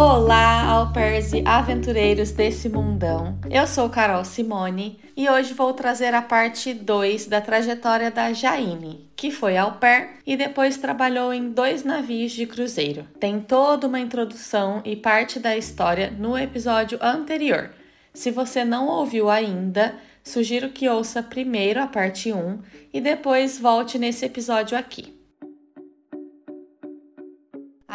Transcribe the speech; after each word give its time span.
Olá, 0.00 0.62
alpers 0.62 1.32
e 1.32 1.42
aventureiros 1.44 2.30
desse 2.30 2.68
mundão. 2.68 3.36
Eu 3.50 3.66
sou 3.66 3.90
Carol 3.90 4.24
Simone 4.24 5.00
e 5.16 5.28
hoje 5.28 5.52
vou 5.52 5.74
trazer 5.74 6.14
a 6.14 6.22
parte 6.22 6.72
2 6.72 7.26
da 7.26 7.40
trajetória 7.40 8.08
da 8.08 8.32
Jaine, 8.32 9.10
que 9.16 9.32
foi 9.32 9.56
au 9.56 9.72
pair 9.72 10.10
e 10.24 10.36
depois 10.36 10.76
trabalhou 10.76 11.34
em 11.34 11.50
dois 11.50 11.82
navios 11.82 12.30
de 12.30 12.46
cruzeiro. 12.46 13.08
Tem 13.18 13.40
toda 13.40 13.88
uma 13.88 13.98
introdução 13.98 14.80
e 14.84 14.94
parte 14.94 15.40
da 15.40 15.56
história 15.56 16.14
no 16.16 16.38
episódio 16.38 16.96
anterior. 17.02 17.72
Se 18.14 18.30
você 18.30 18.64
não 18.64 18.86
ouviu 18.86 19.28
ainda, 19.28 19.96
sugiro 20.22 20.68
que 20.68 20.88
ouça 20.88 21.24
primeiro 21.24 21.82
a 21.82 21.88
parte 21.88 22.32
1 22.32 22.60
e 22.94 23.00
depois 23.00 23.58
volte 23.58 23.98
nesse 23.98 24.24
episódio 24.24 24.78
aqui. 24.78 25.17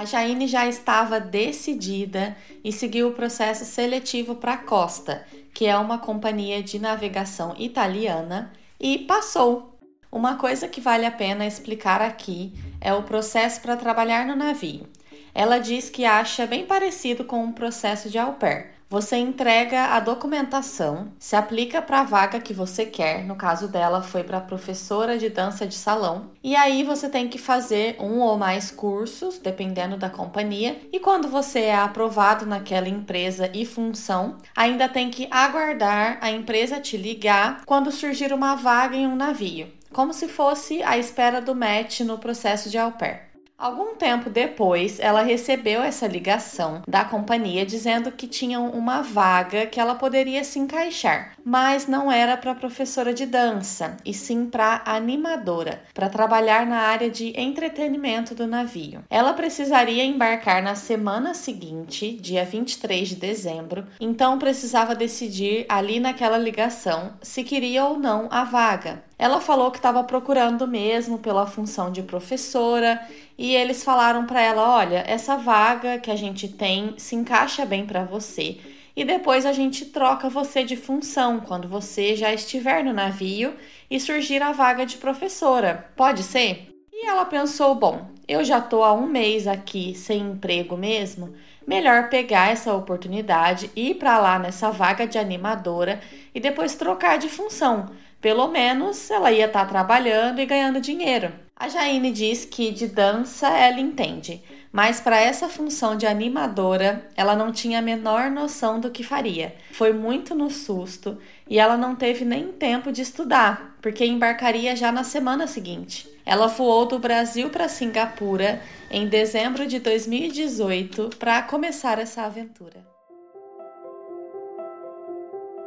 A 0.04 0.06
Jaine 0.06 0.50
já 0.50 0.68
estava 0.68 1.18
decidida 1.18 2.36
e 2.62 2.74
seguiu 2.74 3.08
o 3.08 3.14
processo 3.14 3.64
seletivo 3.64 4.36
para 4.36 4.58
Costa, 4.58 5.26
que 5.54 5.66
é 5.66 5.78
uma 5.78 5.98
companhia 5.98 6.62
de 6.62 6.78
navegação 6.78 7.56
italiana, 7.58 8.52
e 8.78 8.98
passou. 8.98 9.80
Uma 10.12 10.36
coisa 10.36 10.68
que 10.68 10.82
vale 10.82 11.06
a 11.06 11.12
pena 11.12 11.48
explicar 11.48 12.02
aqui 12.02 12.52
é 12.82 12.94
o 12.94 13.04
processo 13.04 13.62
para 13.62 13.78
trabalhar 13.78 14.26
no 14.26 14.36
navio. 14.36 14.86
Ela 15.34 15.58
diz 15.58 15.90
que 15.90 16.04
acha 16.04 16.46
bem 16.46 16.66
parecido 16.66 17.24
com 17.24 17.46
o 17.46 17.54
processo 17.54 18.10
de 18.10 18.20
au 18.20 18.34
pair, 18.34 18.73
você 18.94 19.18
entrega 19.18 19.86
a 19.86 20.00
documentação, 20.00 21.12
se 21.18 21.36
aplica 21.36 21.82
para 21.82 22.02
a 22.02 22.04
vaga 22.04 22.40
que 22.40 22.54
você 22.54 22.86
quer, 22.86 23.26
no 23.26 23.36
caso 23.36 23.68
dela 23.68 24.04
foi 24.04 24.24
para 24.24 24.40
professora 24.40 25.18
de 25.18 25.30
dança 25.30 25.66
de 25.66 25.74
salão, 25.74 26.30
e 26.44 26.56
aí 26.56 26.84
você 26.84 27.10
tem 27.10 27.28
que 27.28 27.40
fazer 27.40 27.96
um 28.00 28.20
ou 28.20 28.38
mais 28.38 28.70
cursos, 28.70 29.40
dependendo 29.40 29.98
da 29.98 30.12
companhia, 30.12 30.80
e 30.92 31.00
quando 31.00 31.28
você 31.28 31.62
é 31.62 31.76
aprovado 31.76 32.46
naquela 32.46 32.88
empresa 32.88 33.50
e 33.52 33.66
função, 33.66 34.38
ainda 34.56 34.88
tem 34.88 35.10
que 35.10 35.28
aguardar 35.32 36.20
a 36.22 36.30
empresa 36.30 36.80
te 36.80 36.96
ligar 36.96 37.66
quando 37.66 37.92
surgir 37.92 38.32
uma 38.32 38.54
vaga 38.54 38.96
em 38.96 39.08
um 39.08 39.16
navio, 39.16 39.74
como 39.92 40.14
se 40.14 40.28
fosse 40.28 40.84
a 40.84 41.00
espera 41.00 41.42
do 41.42 41.56
match 41.56 42.02
no 42.02 42.20
processo 42.20 42.70
de 42.70 42.78
au 42.78 42.92
pair. 42.92 43.33
Algum 43.64 43.96
tempo 43.96 44.30
depois, 44.30 45.00
ela 45.00 45.22
recebeu 45.22 45.82
essa 45.82 46.06
ligação 46.06 46.82
da 46.86 47.06
companhia 47.06 47.66
dizendo 47.66 48.12
que 48.12 48.28
tinham 48.28 48.70
uma 48.70 49.02
vaga 49.02 49.66
que 49.68 49.80
ela 49.80 49.96
poderia 49.96 50.44
se 50.44 50.60
encaixar, 50.60 51.32
mas 51.46 51.88
não 51.88 52.12
era 52.12 52.36
para 52.36 52.54
professora 52.54 53.14
de 53.14 53.26
dança, 53.26 53.96
e 54.04 54.14
sim 54.14 54.48
para 54.48 54.82
animadora, 54.86 55.82
para 55.94 56.10
trabalhar 56.10 56.66
na 56.66 56.80
área 56.80 57.10
de 57.10 57.32
entretenimento 57.40 58.36
do 58.36 58.46
navio. 58.46 59.06
Ela 59.10 59.32
precisaria 59.32 60.04
embarcar 60.04 60.62
na 60.62 60.76
semana 60.76 61.34
seguinte, 61.34 62.12
dia 62.12 62.44
23 62.44 63.08
de 63.08 63.16
dezembro, 63.16 63.88
então 63.98 64.38
precisava 64.38 64.94
decidir 64.94 65.66
ali 65.70 66.02
naquela 66.02 66.38
ligação 66.38 67.14
se 67.22 67.46
queria 67.46 67.86
ou 67.86 67.98
não 67.98 68.28
a 68.30 68.44
vaga. 68.44 69.02
Ela 69.24 69.40
falou 69.40 69.72
que 69.72 69.78
estava 69.78 70.04
procurando 70.04 70.68
mesmo 70.68 71.18
pela 71.18 71.48
função 71.48 71.90
de 71.90 72.04
professora 72.04 73.00
e 73.38 73.56
eles 73.56 73.82
falaram 73.82 74.26
para 74.26 74.42
ela: 74.42 74.76
olha, 74.76 75.02
essa 75.08 75.38
vaga 75.38 75.98
que 75.98 76.12
a 76.12 76.16
gente 76.18 76.50
tem 76.50 76.96
se 76.98 77.16
encaixa 77.16 77.66
bem 77.66 77.86
para 77.86 78.04
você 78.04 78.58
e 78.94 79.06
depois 79.06 79.46
a 79.46 79.54
gente 79.54 79.86
troca 79.86 80.28
você 80.28 80.66
de 80.66 80.76
função 80.76 81.40
quando 81.40 81.70
você 81.70 82.18
já 82.18 82.34
estiver 82.34 82.84
no 82.84 82.92
navio 82.92 83.56
e 83.90 83.98
surgir 83.98 84.42
a 84.44 84.52
vaga 84.52 84.86
de 84.86 84.98
professora. 84.98 85.90
Pode 85.96 86.22
ser? 86.22 86.68
E 86.92 87.08
ela 87.08 87.24
pensou: 87.24 87.74
bom, 87.76 88.06
eu 88.28 88.44
já 88.44 88.58
estou 88.58 88.84
há 88.84 88.92
um 88.92 89.08
mês 89.08 89.48
aqui 89.48 89.96
sem 89.96 90.20
emprego 90.20 90.76
mesmo, 90.76 91.34
melhor 91.68 92.10
pegar 92.10 92.50
essa 92.50 92.74
oportunidade, 92.74 93.72
ir 93.76 93.96
para 93.96 94.18
lá 94.18 94.40
nessa 94.40 94.72
vaga 94.72 95.08
de 95.08 95.18
animadora 95.18 96.00
e 96.34 96.40
depois 96.40 96.76
trocar 96.76 97.18
de 97.18 97.30
função 97.30 97.90
pelo 98.24 98.48
menos 98.48 99.12
ela 99.12 99.34
ia 99.34 99.48
estar 99.48 99.66
tá 99.66 99.70
trabalhando 99.70 100.40
e 100.40 100.46
ganhando 100.46 100.80
dinheiro. 100.80 101.30
A 101.54 101.68
Jaine 101.68 102.10
diz 102.10 102.46
que 102.46 102.72
de 102.72 102.88
dança 102.88 103.50
ela 103.50 103.82
entende, 103.82 104.42
mas 104.72 105.02
para 105.02 105.20
essa 105.20 105.50
função 105.50 105.98
de 105.98 106.08
animadora 106.08 107.06
ela 107.18 107.36
não 107.36 107.52
tinha 107.52 107.80
a 107.80 107.82
menor 107.82 108.32
noção 108.32 108.80
do 108.80 108.90
que 108.90 109.04
faria. 109.04 109.54
Foi 109.74 109.92
muito 109.92 110.34
no 110.34 110.50
susto 110.50 111.18
e 111.50 111.60
ela 111.60 111.76
não 111.76 111.98
teve 111.98 112.24
nem 112.24 112.48
tempo 112.48 112.94
de 112.94 113.02
estudar, 113.02 113.76
porque 113.82 114.06
embarcaria 114.06 114.74
já 114.74 114.90
na 114.90 115.04
semana 115.04 115.46
seguinte. 115.46 116.13
Ela 116.26 116.48
voou 116.48 116.86
do 116.86 116.98
Brasil 117.00 117.50
para 117.50 117.68
Singapura 117.68 118.62
em 118.90 119.08
dezembro 119.08 119.68
de 119.68 119.80
2018 119.80 121.18
para 121.20 121.42
começar 121.42 122.00
essa 122.00 122.24
aventura. 122.24 122.86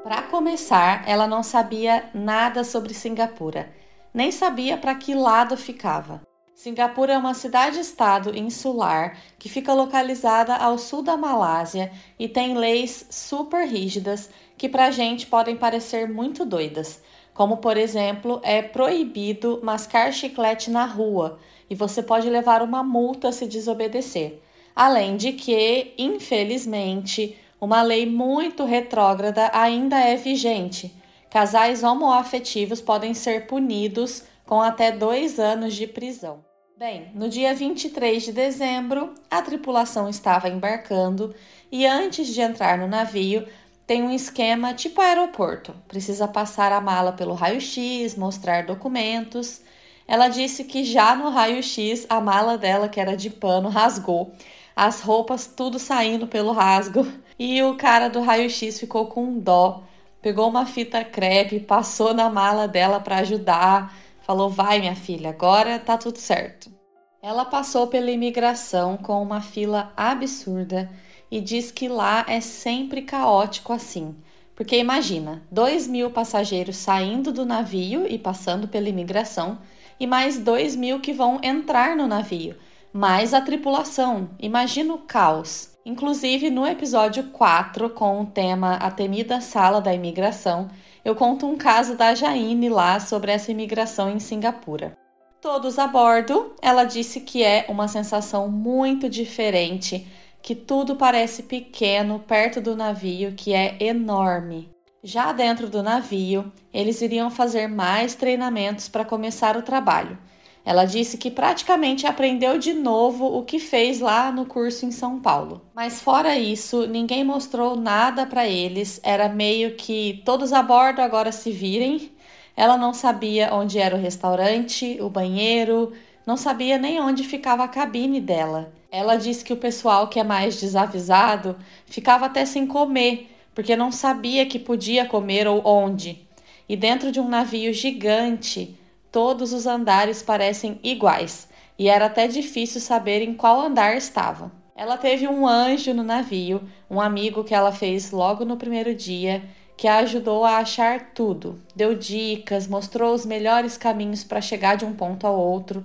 Para 0.03 0.22
começar, 0.22 1.06
ela 1.06 1.27
não 1.27 1.43
sabia 1.43 2.09
nada 2.15 2.62
sobre 2.62 2.95
Singapura, 2.95 3.69
nem 4.15 4.31
sabia 4.31 4.78
para 4.78 4.95
que 4.95 5.15
lado 5.15 5.56
ficava. 5.56 6.22
Singapura 6.55 7.12
é 7.12 7.19
uma 7.19 7.34
cidade-estado 7.34 8.34
insular 8.34 9.19
que 9.39 9.47
fica 9.47 9.75
localizada 9.75 10.56
ao 10.56 10.78
sul 10.78 11.03
da 11.03 11.16
Malásia 11.16 11.93
e 12.19 12.28
tem 12.28 12.56
leis 12.56 13.06
super 13.11 13.69
rígidas 13.69 14.31
que 14.56 14.71
para 14.71 14.87
a 14.87 14.91
gente 14.91 15.27
podem 15.27 15.55
parecer 15.55 16.09
muito 16.09 16.47
doidas, 16.47 17.03
como 17.36 17.58
por 17.58 17.76
exemplo, 17.76 18.41
é 18.42 18.62
proibido 18.62 19.60
mascar 19.62 20.10
chiclete 20.10 20.70
na 20.70 20.86
rua 20.86 21.38
e 21.69 21.74
você 21.74 22.02
pode 22.02 22.30
levar 22.30 22.62
uma 22.62 22.82
multa 22.82 23.30
se 23.30 23.47
desobedecer. 23.47 24.41
Além 24.74 25.19
de 25.19 25.32
que, 25.32 25.92
infelizmente, 25.98 27.36
uma 27.60 27.82
lei 27.82 28.06
muito 28.06 28.64
retrógrada 28.64 29.50
ainda 29.52 29.98
é 30.00 30.16
vigente. 30.16 30.94
Casais 31.28 31.82
homoafetivos 31.82 32.80
podem 32.80 33.12
ser 33.12 33.47
punidos 33.47 34.24
com 34.47 34.62
até 34.62 34.91
dois 34.91 35.38
anos 35.38 35.74
de 35.74 35.86
prisão. 35.86 36.42
Bem, 36.78 37.10
no 37.14 37.28
dia 37.28 37.54
23 37.54 38.22
de 38.22 38.32
dezembro, 38.32 39.14
a 39.30 39.42
tripulação 39.42 40.08
estava 40.08 40.48
embarcando 40.48 41.34
e 41.70 41.86
antes 41.86 42.28
de 42.28 42.41
entrar 42.41 42.78
no 42.78 42.86
navio, 42.86 43.47
tem 43.86 44.02
um 44.02 44.10
esquema 44.10 44.74
tipo 44.74 45.00
aeroporto. 45.00 45.74
Precisa 45.86 46.26
passar 46.26 46.72
a 46.72 46.80
mala 46.80 47.12
pelo 47.12 47.34
raio-x, 47.34 48.16
mostrar 48.16 48.64
documentos. 48.64 49.60
Ela 50.08 50.28
disse 50.28 50.64
que 50.64 50.84
já 50.84 51.14
no 51.14 51.30
raio-x 51.30 52.06
a 52.08 52.20
mala 52.20 52.58
dela, 52.58 52.88
que 52.88 53.00
era 53.00 53.16
de 53.16 53.30
pano, 53.30 53.69
rasgou, 53.69 54.32
as 54.74 55.00
roupas 55.00 55.47
tudo 55.47 55.78
saindo 55.78 56.26
pelo 56.26 56.52
rasgo. 56.52 57.06
E 57.38 57.62
o 57.62 57.76
cara 57.76 58.08
do 58.08 58.22
raio-x 58.22 58.80
ficou 58.80 59.08
com 59.08 59.38
dó, 59.38 59.82
pegou 60.22 60.48
uma 60.48 60.64
fita 60.64 61.04
crepe, 61.04 61.60
passou 61.60 62.14
na 62.14 62.30
mala 62.30 62.66
dela 62.66 62.98
para 62.98 63.18
ajudar, 63.18 63.94
falou: 64.22 64.48
"Vai, 64.48 64.80
minha 64.80 64.97
filha, 64.97 65.28
agora 65.28 65.78
tá 65.78 65.98
tudo 65.98 66.18
certo". 66.18 66.72
Ela 67.20 67.44
passou 67.44 67.88
pela 67.88 68.10
imigração 68.10 68.97
com 68.97 69.22
uma 69.22 69.42
fila 69.42 69.92
absurda 69.94 70.91
e 71.31 71.41
diz 71.41 71.70
que 71.70 71.88
lá 71.88 72.25
é 72.28 72.41
sempre 72.41 73.03
caótico 73.03 73.72
assim. 73.72 74.14
Porque 74.54 74.78
imagina, 74.78 75.42
dois 75.50 75.87
mil 75.87 76.10
passageiros 76.10 76.76
saindo 76.76 77.31
do 77.32 77.44
navio 77.44 78.06
e 78.09 78.19
passando 78.19 78.66
pela 78.66 78.88
imigração, 78.88 79.59
e 80.00 80.06
mais 80.06 80.38
dois 80.38 80.75
mil 80.75 81.00
que 81.00 81.12
vão 81.12 81.38
entrar 81.42 81.94
no 81.97 82.06
navio, 82.06 82.56
mais 82.92 83.34
a 83.34 83.41
tripulação. 83.41 84.31
Imagina 84.38 84.94
o 84.94 84.98
caos. 84.98 85.76
Inclusive, 85.84 86.50
no 86.50 86.66
episódio 86.66 87.25
4, 87.25 87.91
com 87.91 88.22
o 88.22 88.26
tema 88.26 88.75
A 88.75 88.91
Temida 88.91 89.41
Sala 89.41 89.81
da 89.81 89.94
Imigração, 89.94 90.69
eu 91.04 91.15
conto 91.15 91.47
um 91.47 91.56
caso 91.56 91.94
da 91.94 92.15
Jaine 92.15 92.69
lá 92.69 92.98
sobre 92.98 93.31
essa 93.31 93.53
imigração 93.53 94.10
em 94.10 94.19
Singapura. 94.19 94.97
Todos 95.41 95.78
a 95.78 95.86
bordo, 95.86 96.54
ela 96.60 96.83
disse 96.83 97.21
que 97.21 97.45
é 97.45 97.66
uma 97.68 97.86
sensação 97.86 98.48
muito 98.48 99.09
diferente, 99.09 100.04
que 100.47 100.54
tudo 100.54 100.95
parece 100.95 101.43
pequeno 101.43 102.21
perto 102.21 102.60
do 102.60 102.77
navio, 102.77 103.33
que 103.33 103.53
é 103.53 103.77
enorme. 103.81 104.71
Já 105.03 105.33
dentro 105.33 105.69
do 105.69 105.83
navio, 105.83 106.53
eles 106.72 107.03
iriam 107.03 107.33
fazer 107.33 107.66
mais 107.66 108.15
treinamentos 108.15 108.87
para 108.87 109.04
começar 109.04 109.57
o 109.57 109.63
trabalho. 109.63 110.16
Ela 110.65 110.84
disse 110.84 111.19
que 111.19 111.33
praticamente 111.33 112.07
aprendeu 112.07 112.59
de 112.59 112.72
novo 112.75 113.27
o 113.27 113.43
que 113.43 113.59
fez 113.59 113.98
lá 113.98 114.31
no 114.31 114.47
curso 114.47 114.87
em 114.87 114.93
São 114.93 115.19
Paulo. 115.19 115.63
Mas 115.75 116.01
fora 116.01 116.39
isso, 116.39 116.87
ninguém 116.87 117.25
mostrou 117.25 117.75
nada 117.75 118.25
para 118.25 118.47
eles, 118.47 119.01
era 119.03 119.28
meio 119.28 119.75
que 119.75 120.22
todos 120.25 120.53
a 120.53 120.63
bordo 120.63 121.01
agora 121.01 121.33
se 121.33 121.51
virem. 121.51 122.13
Ela 122.57 122.78
não 122.78 122.95
sabia 122.95 123.53
onde 123.53 123.81
era 123.81 123.97
o 123.97 124.01
restaurante, 124.01 124.97
o 125.01 125.10
banheiro, 125.10 125.92
não 126.27 126.37
sabia 126.37 126.77
nem 126.77 127.01
onde 127.01 127.23
ficava 127.23 127.65
a 127.65 127.69
cabine 127.69 128.21
dela. 128.21 128.73
Ela 128.91 129.17
disse 129.17 129.45
que 129.45 129.53
o 129.53 129.57
pessoal 129.57 130.09
que 130.09 130.21
é 130.21 130.25
mais 130.25 130.61
desavisado 130.61 131.57
ficava 131.87 132.27
até 132.27 132.45
sem 132.45 132.67
comer, 132.67 133.31
porque 133.55 133.77
não 133.77 133.93
sabia 133.93 134.45
que 134.45 134.59
podia 134.59 135.07
comer 135.07 135.47
ou 135.47 135.63
onde. 135.65 136.27
E 136.69 136.77
dentro 136.77 137.13
de 137.13 137.21
um 137.21 137.28
navio 137.28 137.73
gigante, 137.73 138.77
Todos 139.17 139.55
os 139.55 139.67
andares 139.67 140.23
parecem 140.23 140.78
iguais 140.83 141.49
e 141.78 141.89
era 141.89 142.05
até 142.05 142.28
difícil 142.28 142.83
saber 142.83 143.23
em 143.23 143.33
qual 143.33 143.63
andar 143.63 143.97
estava. 143.97 144.53
Ela 144.77 144.99
teve 144.99 145.27
um 145.27 145.49
anjo 145.49 145.95
no 145.95 146.03
navio, 146.03 146.61
um 146.91 147.01
amigo 147.01 147.43
que 147.43 147.55
ela 147.55 147.73
fez 147.73 148.11
logo 148.11 148.45
no 148.45 148.59
primeiro 148.59 148.95
dia, 148.95 149.43
que 149.75 149.89
a 149.89 150.01
ajudou 150.01 150.45
a 150.45 150.59
achar 150.59 151.13
tudo, 151.15 151.59
deu 151.75 151.95
dicas, 151.95 152.69
mostrou 152.69 153.15
os 153.15 153.25
melhores 153.25 153.78
caminhos 153.78 154.23
para 154.23 154.43
chegar 154.43 154.77
de 154.77 154.84
um 154.84 154.93
ponto 154.93 155.27
ao 155.27 155.41
outro. 155.41 155.83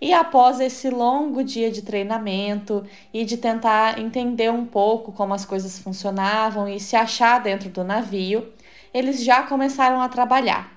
E 0.00 0.14
após 0.14 0.60
esse 0.60 0.88
longo 0.88 1.44
dia 1.44 1.70
de 1.70 1.82
treinamento 1.82 2.84
e 3.12 3.24
de 3.24 3.36
tentar 3.36 3.98
entender 3.98 4.50
um 4.50 4.64
pouco 4.64 5.12
como 5.12 5.34
as 5.34 5.44
coisas 5.44 5.78
funcionavam 5.78 6.66
e 6.66 6.80
se 6.80 6.96
achar 6.96 7.40
dentro 7.40 7.68
do 7.68 7.84
navio, 7.84 8.50
eles 8.94 9.22
já 9.22 9.42
começaram 9.42 10.00
a 10.00 10.08
trabalhar. 10.08 10.72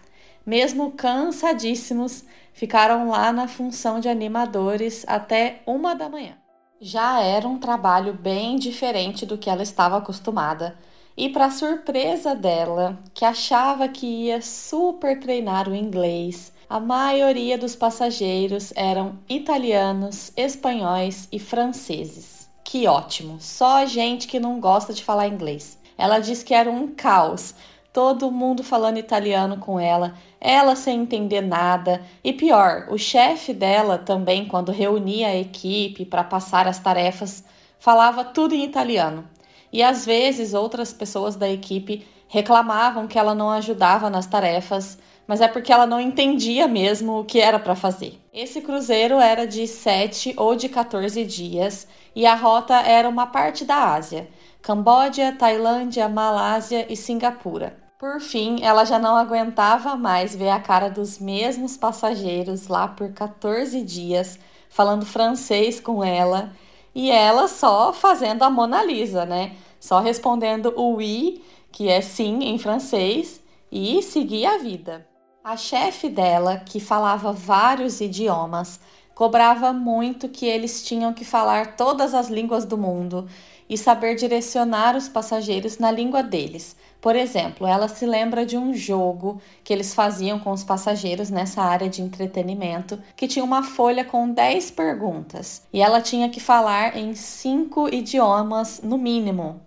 Mesmo 0.46 0.92
cansadíssimos, 0.92 2.26
ficaram 2.52 3.10
lá 3.10 3.32
na 3.32 3.48
função 3.48 4.00
de 4.00 4.10
animadores 4.10 5.06
até 5.08 5.62
uma 5.66 5.96
da 5.96 6.10
manhã. 6.10 6.38
Já 6.82 7.22
era 7.22 7.48
um 7.48 7.58
trabalho 7.58 8.14
bem 8.14 8.58
diferente 8.58 9.26
do 9.26 9.38
que 9.38 9.50
ela 9.50 9.64
estava 9.64 9.98
acostumada. 9.98 10.78
E, 11.16 11.30
para 11.30 11.50
surpresa 11.50 12.36
dela, 12.36 13.00
que 13.14 13.24
achava 13.24 13.88
que 13.88 14.06
ia 14.06 14.42
super 14.42 15.20
treinar 15.20 15.70
o 15.70 15.76
inglês, 15.76 16.53
a 16.70 16.80
maioria 16.80 17.58
dos 17.58 17.76
passageiros 17.76 18.74
eram 18.76 19.20
italianos, 19.30 20.32
espanhóis 20.36 21.28
e 21.32 21.40
franceses. 21.40 22.50
Que 22.64 22.88
ótimo! 22.88 23.38
Só 23.40 23.86
gente 23.86 24.28
que 24.28 24.40
não 24.40 24.60
gosta 24.60 24.94
de 24.94 25.04
falar 25.04 25.28
inglês. 25.28 25.78
Ela 25.98 26.20
disse 26.20 26.44
que 26.44 26.54
era 26.54 26.72
um 26.72 26.88
caos, 26.88 27.54
todo 27.92 28.32
mundo 28.32 28.64
falando 28.64 28.98
italiano 28.98 29.58
com 29.58 29.80
ela, 29.80 30.16
ela 30.42 30.76
sem 30.76 31.02
entender 31.02 31.42
nada. 31.42 32.02
E 32.24 32.34
pior, 32.34 32.88
o 32.90 32.98
chefe 32.98 33.54
dela 33.54 33.98
também, 33.98 34.46
quando 34.46 34.72
reunia 34.72 35.28
a 35.28 35.38
equipe 35.38 36.04
para 36.06 36.24
passar 36.24 36.68
as 36.68 36.80
tarefas, 36.80 37.44
falava 37.78 38.24
tudo 38.24 38.56
em 38.56 38.64
italiano. 38.64 39.28
E 39.72 39.84
às 39.84 40.06
vezes 40.06 40.54
outras 40.54 40.92
pessoas 40.92 41.36
da 41.36 41.50
equipe 41.50 42.06
reclamavam 42.28 43.08
que 43.08 43.20
ela 43.20 43.36
não 43.36 43.52
ajudava 43.52 44.10
nas 44.10 44.26
tarefas, 44.26 44.98
mas 45.28 45.42
é 45.42 45.48
porque 45.48 45.72
ela 45.72 45.86
não 45.86 46.00
entendia 46.00 46.68
mesmo 46.68 47.20
o 47.20 47.26
que 47.26 47.40
era 47.40 47.60
para 47.60 47.76
fazer. 47.76 48.20
Esse 48.34 48.62
cruzeiro 48.62 49.20
era 49.20 49.48
de 49.48 49.68
7 49.68 50.34
ou 50.38 50.56
de 50.56 50.68
14 50.70 51.24
dias 51.26 51.88
e 52.16 52.26
a 52.26 52.36
rota 52.36 52.76
era 52.76 53.08
uma 53.08 53.28
parte 53.28 53.66
da 53.66 53.94
Ásia: 53.94 54.28
Camboja, 54.62 55.32
Tailândia, 55.32 56.10
Malásia 56.10 56.86
e 56.92 56.96
Singapura. 56.96 57.78
Por 57.98 58.20
fim, 58.20 58.62
ela 58.62 58.84
já 58.84 59.00
não 59.00 59.16
aguentava 59.16 59.96
mais 59.96 60.36
ver 60.36 60.50
a 60.50 60.60
cara 60.60 60.90
dos 60.90 61.20
mesmos 61.20 61.78
passageiros 61.78 62.68
lá 62.68 62.86
por 62.86 63.14
14 63.14 63.82
dias, 63.82 64.38
falando 64.70 65.06
francês 65.06 65.80
com 65.80 66.04
ela, 66.04 66.52
e 66.94 67.10
ela 67.10 67.48
só 67.48 67.94
fazendo 67.94 68.44
a 68.44 68.50
Mona 68.50 68.84
Lisa, 68.84 69.26
né? 69.26 69.56
Só 69.80 70.02
respondendo 70.02 70.74
o 70.76 70.96
oui, 70.96 71.44
que 71.72 71.88
é 71.88 72.02
sim 72.02 72.44
em 72.44 72.58
francês, 72.58 73.42
e 73.72 74.02
seguir 74.04 74.46
a 74.46 74.58
vida. 74.58 75.08
A 75.44 75.58
chefe 75.58 76.10
dela, 76.10 76.58
que 76.58 76.80
falava 76.80 77.34
vários 77.34 78.00
idiomas, 78.00 78.80
cobrava 79.14 79.74
muito 79.74 80.30
que 80.30 80.46
eles 80.46 80.84
tinham 80.84 81.14
que 81.14 81.26
falar 81.26 81.76
todas 81.76 82.14
as 82.14 82.30
línguas 82.30 82.66
do 82.66 82.78
mundo 82.78 83.28
e 83.70 83.78
saber 83.78 84.16
direcionar 84.16 84.96
os 84.96 85.10
passageiros 85.10 85.78
na 85.78 85.92
língua 85.92 86.24
deles 86.24 86.76
por 87.04 87.18
exemplo, 87.18 87.68
ela 87.68 87.90
se 87.90 88.06
lembra 88.06 88.46
de 88.46 88.58
um 88.58 88.74
jogo 88.74 89.42
que 89.62 89.74
eles 89.74 89.94
faziam 89.94 90.40
com 90.40 90.52
os 90.52 90.64
passageiros 90.64 91.30
nessa 91.30 91.62
área 91.62 91.90
de 91.90 92.02
entretenimento, 92.02 92.98
que 93.14 93.28
tinha 93.28 93.44
uma 93.44 93.62
folha 93.62 94.06
com 94.06 94.32
10 94.32 94.72
perguntas 94.72 95.68
e 95.74 95.82
ela 95.82 96.00
tinha 96.00 96.30
que 96.30 96.40
falar 96.40 96.96
em 96.96 97.14
cinco 97.14 97.94
idiomas 97.94 98.80
no 98.82 98.98
mínimo. 98.98 99.60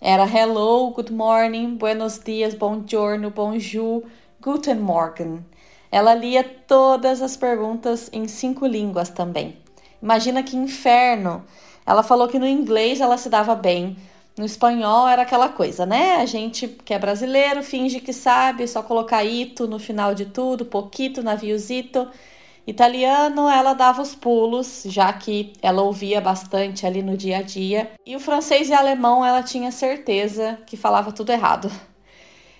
Era 0.00 0.24
hello, 0.24 0.90
good 0.92 1.12
morning, 1.12 1.74
buenos 1.74 2.18
dias, 2.18 2.54
buongiorno, 2.54 3.30
bonjour, 3.30 4.04
guten 4.40 4.76
morgen. 4.76 5.44
Ela 5.90 6.14
lia 6.14 6.44
todas 6.44 7.22
as 7.22 7.36
perguntas 7.36 8.08
em 8.12 8.28
cinco 8.28 8.66
línguas 8.66 9.08
também. 9.08 9.56
Imagina 10.02 10.42
que 10.42 10.56
inferno! 10.56 11.44
Ela 11.86 12.02
falou 12.02 12.28
que 12.28 12.38
no 12.38 12.46
inglês 12.46 13.00
ela 13.00 13.16
se 13.16 13.30
dava 13.30 13.54
bem, 13.54 13.96
no 14.38 14.44
espanhol 14.44 15.08
era 15.08 15.22
aquela 15.22 15.48
coisa, 15.48 15.84
né? 15.84 16.16
A 16.16 16.24
gente 16.24 16.68
que 16.68 16.94
é 16.94 16.98
brasileiro 16.98 17.62
finge 17.62 17.98
que 17.98 18.12
sabe, 18.12 18.68
só 18.68 18.82
colocar 18.82 19.24
ito 19.24 19.66
no 19.66 19.80
final 19.80 20.14
de 20.14 20.26
tudo, 20.26 20.64
poquito, 20.64 21.22
naviozito. 21.24 22.08
Italiano, 22.64 23.48
ela 23.48 23.72
dava 23.72 24.00
os 24.00 24.14
pulos, 24.14 24.84
já 24.86 25.12
que 25.12 25.54
ela 25.60 25.82
ouvia 25.82 26.20
bastante 26.20 26.86
ali 26.86 27.02
no 27.02 27.16
dia 27.16 27.38
a 27.38 27.42
dia. 27.42 27.90
E 28.06 28.14
o 28.14 28.20
francês 28.20 28.68
e 28.68 28.74
alemão, 28.74 29.24
ela 29.24 29.42
tinha 29.42 29.72
certeza 29.72 30.58
que 30.66 30.76
falava 30.76 31.10
tudo 31.10 31.32
errado. 31.32 31.68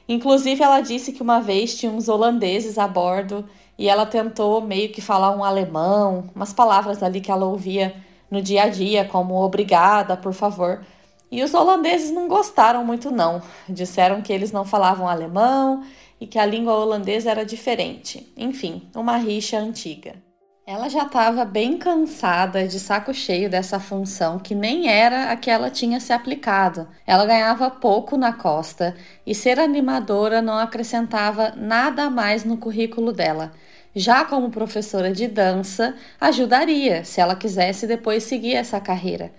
Inclusive, 0.08 0.62
ela 0.62 0.80
disse 0.80 1.12
que 1.12 1.22
uma 1.22 1.40
vez 1.40 1.76
tinha 1.76 1.92
uns 1.92 2.08
holandeses 2.08 2.78
a 2.78 2.88
bordo 2.88 3.44
e 3.76 3.88
ela 3.88 4.06
tentou 4.06 4.60
meio 4.60 4.90
que 4.90 5.02
falar 5.02 5.36
um 5.36 5.44
alemão, 5.44 6.30
umas 6.34 6.52
palavras 6.52 7.02
ali 7.02 7.20
que 7.20 7.30
ela 7.30 7.44
ouvia 7.44 7.94
no 8.30 8.40
dia 8.40 8.64
a 8.64 8.68
dia, 8.68 9.04
como 9.04 9.34
obrigada, 9.42 10.16
por 10.16 10.32
favor. 10.32 10.84
E 11.30 11.42
os 11.42 11.52
holandeses 11.52 12.10
não 12.10 12.26
gostaram 12.26 12.84
muito, 12.84 13.10
não. 13.10 13.42
Disseram 13.68 14.22
que 14.22 14.32
eles 14.32 14.50
não 14.50 14.64
falavam 14.64 15.06
alemão 15.06 15.84
e 16.20 16.26
que 16.26 16.38
a 16.38 16.46
língua 16.46 16.74
holandesa 16.74 17.30
era 17.30 17.44
diferente. 17.44 18.32
Enfim, 18.36 18.88
uma 18.94 19.16
rixa 19.16 19.58
antiga. 19.58 20.27
Ela 20.70 20.90
já 20.90 21.04
estava 21.04 21.46
bem 21.46 21.78
cansada, 21.78 22.68
de 22.68 22.78
saco 22.78 23.14
cheio 23.14 23.48
dessa 23.48 23.80
função 23.80 24.38
que 24.38 24.54
nem 24.54 24.86
era 24.86 25.32
a 25.32 25.36
que 25.36 25.50
ela 25.50 25.70
tinha 25.70 25.98
se 25.98 26.12
aplicado. 26.12 26.86
Ela 27.06 27.24
ganhava 27.24 27.70
pouco 27.70 28.18
na 28.18 28.34
costa 28.34 28.94
e 29.26 29.34
ser 29.34 29.58
animadora 29.58 30.42
não 30.42 30.58
acrescentava 30.58 31.54
nada 31.56 32.10
mais 32.10 32.44
no 32.44 32.58
currículo 32.58 33.12
dela. 33.12 33.50
Já 33.96 34.26
como 34.26 34.50
professora 34.50 35.10
de 35.10 35.26
dança, 35.26 35.94
ajudaria 36.20 37.02
se 37.02 37.18
ela 37.18 37.34
quisesse 37.34 37.86
depois 37.86 38.24
seguir 38.24 38.54
essa 38.54 38.78
carreira. 38.78 39.32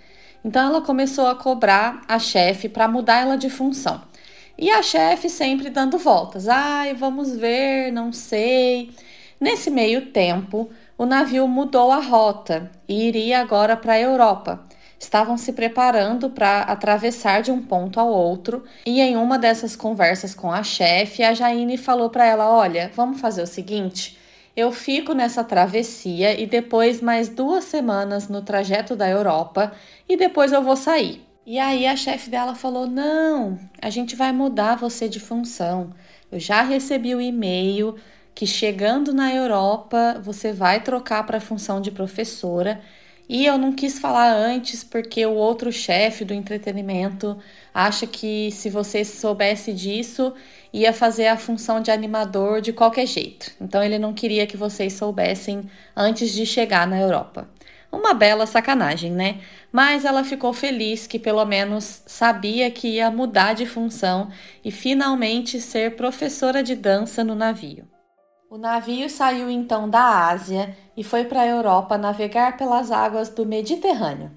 Então 0.43 0.67
ela 0.67 0.81
começou 0.81 1.27
a 1.27 1.35
cobrar 1.35 2.01
a 2.07 2.17
chefe 2.17 2.67
para 2.67 2.87
mudar 2.87 3.21
ela 3.21 3.37
de 3.37 3.51
função. 3.51 4.01
E 4.57 4.71
a 4.71 4.81
chefe 4.81 5.29
sempre 5.29 5.69
dando 5.69 5.99
voltas. 5.99 6.47
Ai, 6.47 6.95
vamos 6.95 7.35
ver, 7.35 7.91
não 7.91 8.11
sei. 8.11 8.89
Nesse 9.39 9.69
meio 9.69 10.07
tempo, 10.07 10.69
o 10.99 11.05
navio 11.05 11.47
mudou 11.47 11.93
a 11.93 12.01
rota 12.01 12.69
e 12.85 13.07
iria 13.07 13.39
agora 13.39 13.77
para 13.77 13.93
a 13.93 13.99
Europa. 14.01 14.65
Estavam 14.99 15.37
se 15.37 15.53
preparando 15.53 16.29
para 16.29 16.63
atravessar 16.63 17.41
de 17.41 17.51
um 17.51 17.61
ponto 17.61 18.01
ao 18.01 18.09
outro, 18.09 18.65
e 18.85 18.99
em 18.99 19.15
uma 19.15 19.39
dessas 19.39 19.77
conversas 19.77 20.35
com 20.35 20.51
a 20.51 20.61
chefe, 20.61 21.23
a 21.23 21.33
Jaine 21.33 21.77
falou 21.77 22.09
para 22.09 22.25
ela: 22.25 22.49
Olha, 22.49 22.91
vamos 22.93 23.21
fazer 23.21 23.41
o 23.41 23.47
seguinte: 23.47 24.19
eu 24.57 24.73
fico 24.73 25.13
nessa 25.13 25.41
travessia 25.41 26.37
e 26.37 26.45
depois 26.45 26.99
mais 26.99 27.29
duas 27.29 27.63
semanas 27.63 28.27
no 28.27 28.41
trajeto 28.41 28.93
da 28.93 29.07
Europa 29.07 29.71
e 30.07 30.17
depois 30.17 30.51
eu 30.51 30.61
vou 30.61 30.75
sair. 30.75 31.25
E 31.45 31.57
aí 31.57 31.87
a 31.87 31.95
chefe 31.95 32.29
dela 32.29 32.53
falou: 32.53 32.85
Não, 32.85 33.57
a 33.81 33.89
gente 33.89 34.17
vai 34.17 34.33
mudar 34.33 34.75
você 34.75 35.07
de 35.07 35.21
função. 35.21 35.91
Eu 36.29 36.41
já 36.41 36.61
recebi 36.61 37.15
o 37.15 37.21
e-mail 37.21 37.95
que 38.39 38.47
chegando 38.47 39.13
na 39.13 39.35
Europa 39.35 40.17
você 40.23 40.53
vai 40.53 40.81
trocar 40.81 41.25
para 41.25 41.39
a 41.39 41.41
função 41.41 41.81
de 41.81 41.91
professora. 41.91 42.79
E 43.27 43.45
eu 43.45 43.57
não 43.57 43.73
quis 43.73 43.99
falar 43.99 44.31
antes 44.31 44.81
porque 44.81 45.25
o 45.25 45.33
outro 45.33 45.73
chefe 45.73 46.23
do 46.23 46.33
entretenimento 46.33 47.37
acha 47.73 48.07
que 48.07 48.49
se 48.51 48.69
você 48.69 49.03
soubesse 49.03 49.73
disso, 49.73 50.33
ia 50.71 50.93
fazer 50.93 51.27
a 51.27 51.35
função 51.35 51.81
de 51.81 51.91
animador 51.91 52.61
de 52.61 52.71
qualquer 52.71 53.05
jeito. 53.05 53.51
Então 53.59 53.83
ele 53.83 53.99
não 53.99 54.13
queria 54.13 54.47
que 54.47 54.55
vocês 54.55 54.93
soubessem 54.93 55.69
antes 55.93 56.31
de 56.31 56.45
chegar 56.45 56.87
na 56.87 56.97
Europa. 56.97 57.49
Uma 57.91 58.13
bela 58.13 58.45
sacanagem, 58.45 59.11
né? 59.11 59.39
Mas 59.69 60.05
ela 60.05 60.23
ficou 60.23 60.53
feliz 60.53 61.05
que 61.05 61.19
pelo 61.19 61.43
menos 61.43 62.03
sabia 62.05 62.71
que 62.71 62.87
ia 62.87 63.11
mudar 63.11 63.51
de 63.51 63.65
função 63.65 64.29
e 64.63 64.71
finalmente 64.71 65.59
ser 65.59 65.97
professora 65.97 66.63
de 66.63 66.73
dança 66.73 67.21
no 67.21 67.35
navio. 67.35 67.98
O 68.51 68.57
navio 68.57 69.07
saiu 69.11 69.47
então 69.47 69.87
da 69.87 70.27
Ásia 70.27 70.75
e 70.97 71.03
foi 71.03 71.23
para 71.23 71.41
a 71.41 71.47
Europa 71.47 71.99
navegar 71.99 72.57
pelas 72.57 72.89
águas 72.89 73.29
do 73.29 73.45
Mediterrâneo. 73.45 74.31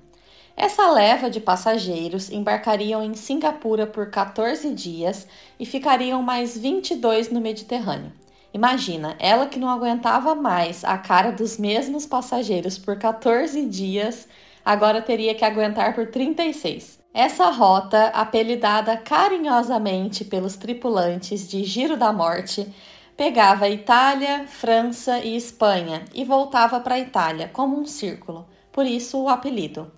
Essa 0.55 0.91
leva 0.91 1.31
de 1.31 1.41
passageiros 1.41 2.31
embarcariam 2.31 3.03
em 3.03 3.15
Singapura 3.15 3.87
por 3.87 4.11
14 4.11 4.75
dias 4.75 5.27
e 5.59 5.65
ficariam 5.65 6.23
mais 6.23 6.59
22 6.59 7.31
no 7.31 7.41
Mediterrâneo. 7.41 8.13
Imagina, 8.53 9.17
ela 9.19 9.47
que 9.47 9.59
não 9.59 9.71
aguentava 9.71 10.35
mais 10.35 10.85
a 10.85 10.99
cara 10.99 11.33
dos 11.33 11.57
mesmos 11.57 12.05
passageiros 12.05 12.77
por 12.77 12.99
14 12.99 13.65
dias, 13.65 14.29
agora 14.63 15.01
teria 15.01 15.35
que 15.35 15.43
aguentar 15.43 15.95
por 15.95 16.09
36. 16.09 17.01
Essa 17.15 17.49
rota, 17.49 18.09
apelidada 18.09 18.95
carinhosamente 18.95 20.23
pelos 20.23 20.57
tripulantes 20.57 21.49
de 21.49 21.65
Giro 21.65 21.97
da 21.97 22.13
Morte, 22.13 22.71
pegava 23.17 23.69
Itália, 23.69 24.47
França 24.47 25.19
e 25.19 25.37
Espanha 25.37 26.05
e 26.15 26.25
voltava 26.25 26.81
para 26.81 26.97
a 26.97 27.01
Itália 27.01 27.51
como 27.53 27.79
um 27.79 27.87
círculo, 27.87 28.47
por 28.71 28.87
isso 28.87 29.19
o 29.19 29.29
apelido. 29.29 29.91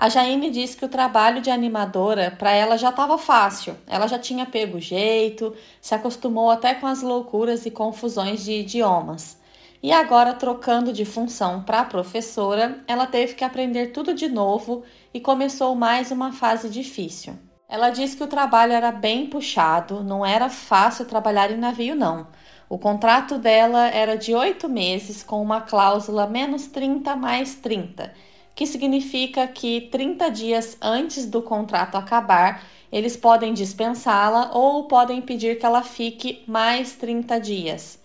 A 0.00 0.08
Jaime 0.08 0.48
disse 0.48 0.76
que 0.76 0.84
o 0.84 0.88
trabalho 0.88 1.40
de 1.40 1.50
animadora 1.50 2.30
para 2.30 2.52
ela 2.52 2.78
já 2.78 2.90
estava 2.90 3.18
fácil. 3.18 3.76
Ela 3.84 4.06
já 4.06 4.16
tinha 4.16 4.46
pego 4.46 4.78
jeito, 4.78 5.56
se 5.80 5.92
acostumou 5.92 6.52
até 6.52 6.72
com 6.72 6.86
as 6.86 7.02
loucuras 7.02 7.66
e 7.66 7.70
confusões 7.72 8.44
de 8.44 8.52
idiomas. 8.52 9.36
E 9.82 9.90
agora, 9.90 10.34
trocando 10.34 10.92
de 10.92 11.04
função 11.04 11.64
para 11.64 11.84
professora, 11.84 12.78
ela 12.86 13.08
teve 13.08 13.34
que 13.34 13.42
aprender 13.42 13.88
tudo 13.88 14.14
de 14.14 14.28
novo 14.28 14.84
e 15.12 15.18
começou 15.18 15.74
mais 15.74 16.12
uma 16.12 16.32
fase 16.32 16.68
difícil. 16.68 17.36
Ela 17.68 17.90
disse 17.90 18.16
que 18.16 18.24
o 18.24 18.28
trabalho 18.28 18.72
era 18.72 18.92
bem 18.92 19.26
puxado, 19.26 20.02
não 20.02 20.24
era 20.24 20.48
fácil 20.48 21.06
trabalhar 21.06 21.50
em 21.50 21.56
navio, 21.56 21.96
não. 21.96 22.28
O 22.68 22.78
contrato 22.78 23.38
dela 23.38 23.88
era 23.88 24.16
de 24.16 24.34
oito 24.34 24.68
meses, 24.68 25.22
com 25.22 25.40
uma 25.40 25.60
cláusula 25.60 26.26
menos 26.26 26.66
30 26.66 27.16
mais 27.16 27.54
30 27.54 28.12
que 28.58 28.66
significa 28.66 29.46
que 29.46 29.82
30 29.82 30.30
dias 30.30 30.76
antes 30.82 31.24
do 31.26 31.40
contrato 31.40 31.94
acabar, 31.94 32.64
eles 32.90 33.16
podem 33.16 33.54
dispensá-la 33.54 34.50
ou 34.52 34.88
podem 34.88 35.22
pedir 35.22 35.60
que 35.60 35.64
ela 35.64 35.84
fique 35.84 36.42
mais 36.44 36.96
30 36.96 37.38
dias. 37.38 38.00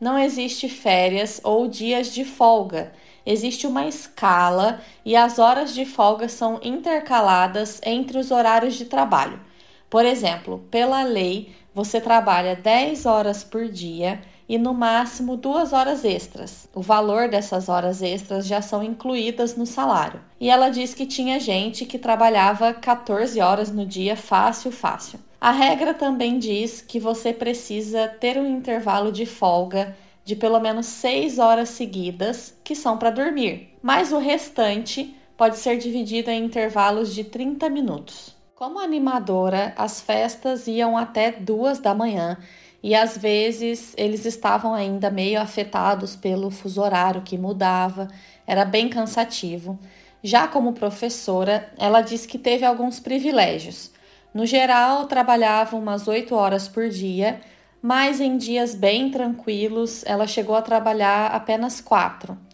Não 0.00 0.16
existe 0.16 0.68
férias 0.68 1.40
ou 1.42 1.66
dias 1.66 2.14
de 2.14 2.24
folga. 2.24 2.92
Existe 3.26 3.66
uma 3.66 3.88
escala 3.88 4.80
e 5.04 5.16
as 5.16 5.40
horas 5.40 5.74
de 5.74 5.84
folga 5.84 6.28
são 6.28 6.60
intercaladas 6.62 7.80
entre 7.84 8.16
os 8.16 8.30
horários 8.30 8.76
de 8.76 8.84
trabalho. 8.84 9.40
Por 9.90 10.04
exemplo, 10.04 10.64
pela 10.70 11.02
lei, 11.02 11.52
você 11.76 12.00
trabalha 12.00 12.56
10 12.56 13.04
horas 13.04 13.44
por 13.44 13.68
dia 13.68 14.22
e 14.48 14.56
no 14.56 14.72
máximo 14.72 15.36
duas 15.36 15.74
horas 15.74 16.06
extras. 16.06 16.66
O 16.74 16.80
valor 16.80 17.28
dessas 17.28 17.68
horas 17.68 18.00
extras 18.00 18.46
já 18.46 18.62
são 18.62 18.82
incluídas 18.82 19.56
no 19.56 19.66
salário. 19.66 20.22
E 20.40 20.48
ela 20.48 20.70
diz 20.70 20.94
que 20.94 21.04
tinha 21.04 21.38
gente 21.38 21.84
que 21.84 21.98
trabalhava 21.98 22.72
14 22.72 23.38
horas 23.42 23.70
no 23.70 23.84
dia 23.84 24.16
fácil, 24.16 24.72
fácil. 24.72 25.18
A 25.38 25.50
regra 25.50 25.92
também 25.92 26.38
diz 26.38 26.80
que 26.80 26.98
você 26.98 27.30
precisa 27.30 28.08
ter 28.08 28.38
um 28.38 28.46
intervalo 28.46 29.12
de 29.12 29.26
folga 29.26 29.94
de 30.24 30.34
pelo 30.34 30.58
menos 30.58 30.86
6 30.86 31.38
horas 31.38 31.68
seguidas, 31.68 32.54
que 32.64 32.74
são 32.74 32.96
para 32.96 33.10
dormir, 33.10 33.76
mas 33.82 34.12
o 34.12 34.18
restante 34.18 35.14
pode 35.36 35.58
ser 35.58 35.76
dividido 35.76 36.30
em 36.30 36.42
intervalos 36.42 37.14
de 37.14 37.22
30 37.22 37.68
minutos. 37.68 38.35
Como 38.56 38.78
animadora, 38.78 39.74
as 39.76 40.00
festas 40.00 40.66
iam 40.66 40.96
até 40.96 41.30
duas 41.30 41.78
da 41.78 41.94
manhã 41.94 42.38
e 42.82 42.94
às 42.94 43.14
vezes 43.14 43.92
eles 43.98 44.24
estavam 44.24 44.72
ainda 44.72 45.10
meio 45.10 45.38
afetados 45.38 46.16
pelo 46.16 46.50
fuso 46.50 46.80
horário 46.80 47.20
que 47.20 47.36
mudava, 47.36 48.08
era 48.46 48.64
bem 48.64 48.88
cansativo. 48.88 49.78
Já 50.22 50.48
como 50.48 50.72
professora, 50.72 51.70
ela 51.76 52.00
disse 52.00 52.26
que 52.26 52.38
teve 52.38 52.64
alguns 52.64 52.98
privilégios. 52.98 53.90
No 54.32 54.46
geral, 54.46 55.04
trabalhava 55.04 55.76
umas 55.76 56.08
8 56.08 56.34
horas 56.34 56.66
por 56.66 56.88
dia, 56.88 57.42
mas 57.82 58.22
em 58.22 58.38
dias 58.38 58.74
bem 58.74 59.10
tranquilos, 59.10 60.02
ela 60.06 60.26
chegou 60.26 60.56
a 60.56 60.62
trabalhar 60.62 61.26
apenas 61.26 61.82
quatro. 61.82 62.45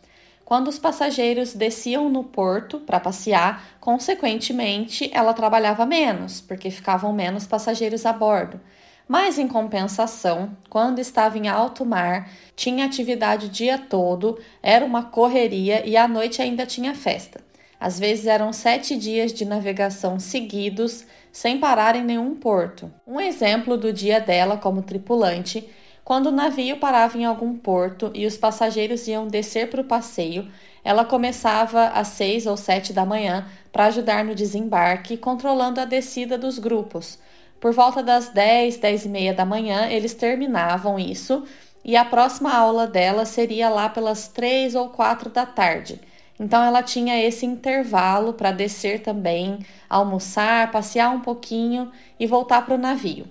Quando 0.52 0.68
os 0.68 0.78
passageiros 0.78 1.54
desciam 1.54 2.10
no 2.10 2.22
porto 2.22 2.78
para 2.78 3.00
passear, 3.00 3.78
consequentemente, 3.80 5.10
ela 5.10 5.32
trabalhava 5.32 5.86
menos, 5.86 6.42
porque 6.42 6.70
ficavam 6.70 7.10
menos 7.10 7.46
passageiros 7.46 8.04
a 8.04 8.12
bordo. 8.12 8.60
Mas 9.08 9.38
em 9.38 9.48
compensação, 9.48 10.54
quando 10.68 10.98
estava 10.98 11.38
em 11.38 11.48
alto 11.48 11.86
mar, 11.86 12.28
tinha 12.54 12.84
atividade 12.84 13.46
o 13.46 13.48
dia 13.48 13.78
todo, 13.78 14.38
era 14.62 14.84
uma 14.84 15.04
correria 15.04 15.88
e 15.88 15.96
à 15.96 16.06
noite 16.06 16.42
ainda 16.42 16.66
tinha 16.66 16.94
festa. 16.94 17.40
Às 17.80 17.98
vezes 17.98 18.26
eram 18.26 18.52
sete 18.52 18.94
dias 18.94 19.32
de 19.32 19.46
navegação 19.46 20.20
seguidos, 20.20 21.06
sem 21.32 21.56
parar 21.56 21.96
em 21.96 22.04
nenhum 22.04 22.34
porto. 22.34 22.92
Um 23.06 23.18
exemplo 23.18 23.78
do 23.78 23.90
dia 23.90 24.20
dela 24.20 24.58
como 24.58 24.82
tripulante: 24.82 25.66
quando 26.04 26.26
o 26.26 26.32
navio 26.32 26.78
parava 26.78 27.16
em 27.16 27.24
algum 27.24 27.56
porto 27.56 28.10
e 28.14 28.26
os 28.26 28.36
passageiros 28.36 29.06
iam 29.06 29.26
descer 29.26 29.70
para 29.70 29.80
o 29.80 29.84
passeio, 29.84 30.50
ela 30.84 31.04
começava 31.04 31.88
às 31.88 32.08
seis 32.08 32.46
ou 32.46 32.56
sete 32.56 32.92
da 32.92 33.06
manhã 33.06 33.46
para 33.70 33.86
ajudar 33.86 34.24
no 34.24 34.34
desembarque, 34.34 35.16
controlando 35.16 35.80
a 35.80 35.84
descida 35.84 36.36
dos 36.36 36.58
grupos 36.58 37.18
por 37.62 37.72
volta 37.72 38.02
das 38.02 38.28
10, 38.28 38.78
10 38.78 39.04
e 39.04 39.08
meia 39.08 39.32
da 39.32 39.44
manhã, 39.44 39.86
eles 39.86 40.14
terminavam 40.14 40.98
isso 40.98 41.44
e 41.84 41.96
a 41.96 42.04
próxima 42.04 42.52
aula 42.52 42.88
dela 42.88 43.24
seria 43.24 43.68
lá 43.68 43.88
pelas 43.88 44.26
3 44.26 44.74
ou 44.74 44.88
4 44.88 45.30
da 45.30 45.46
tarde. 45.46 46.00
Então 46.40 46.60
ela 46.60 46.82
tinha 46.82 47.24
esse 47.24 47.46
intervalo 47.46 48.32
para 48.32 48.50
descer 48.50 49.00
também, 49.02 49.60
almoçar, 49.88 50.72
passear 50.72 51.10
um 51.10 51.20
pouquinho 51.20 51.92
e 52.18 52.26
voltar 52.26 52.66
para 52.66 52.74
o 52.74 52.78
navio. 52.78 53.26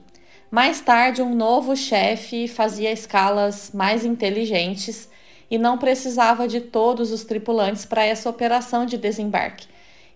Mais 0.52 0.82
tarde, 0.82 1.22
um 1.22 1.34
novo 1.34 1.76
chefe 1.76 2.48
fazia 2.48 2.92
escalas 2.92 3.72
mais 3.74 4.06
inteligentes 4.06 5.10
e 5.50 5.58
não 5.58 5.78
precisava 5.78 6.48
de 6.48 6.62
todos 6.62 7.12
os 7.12 7.24
tripulantes 7.24 7.86
para 7.86 8.06
essa 8.06 8.30
operação 8.30 8.86
de 8.86 8.98
desembarque 8.98 9.68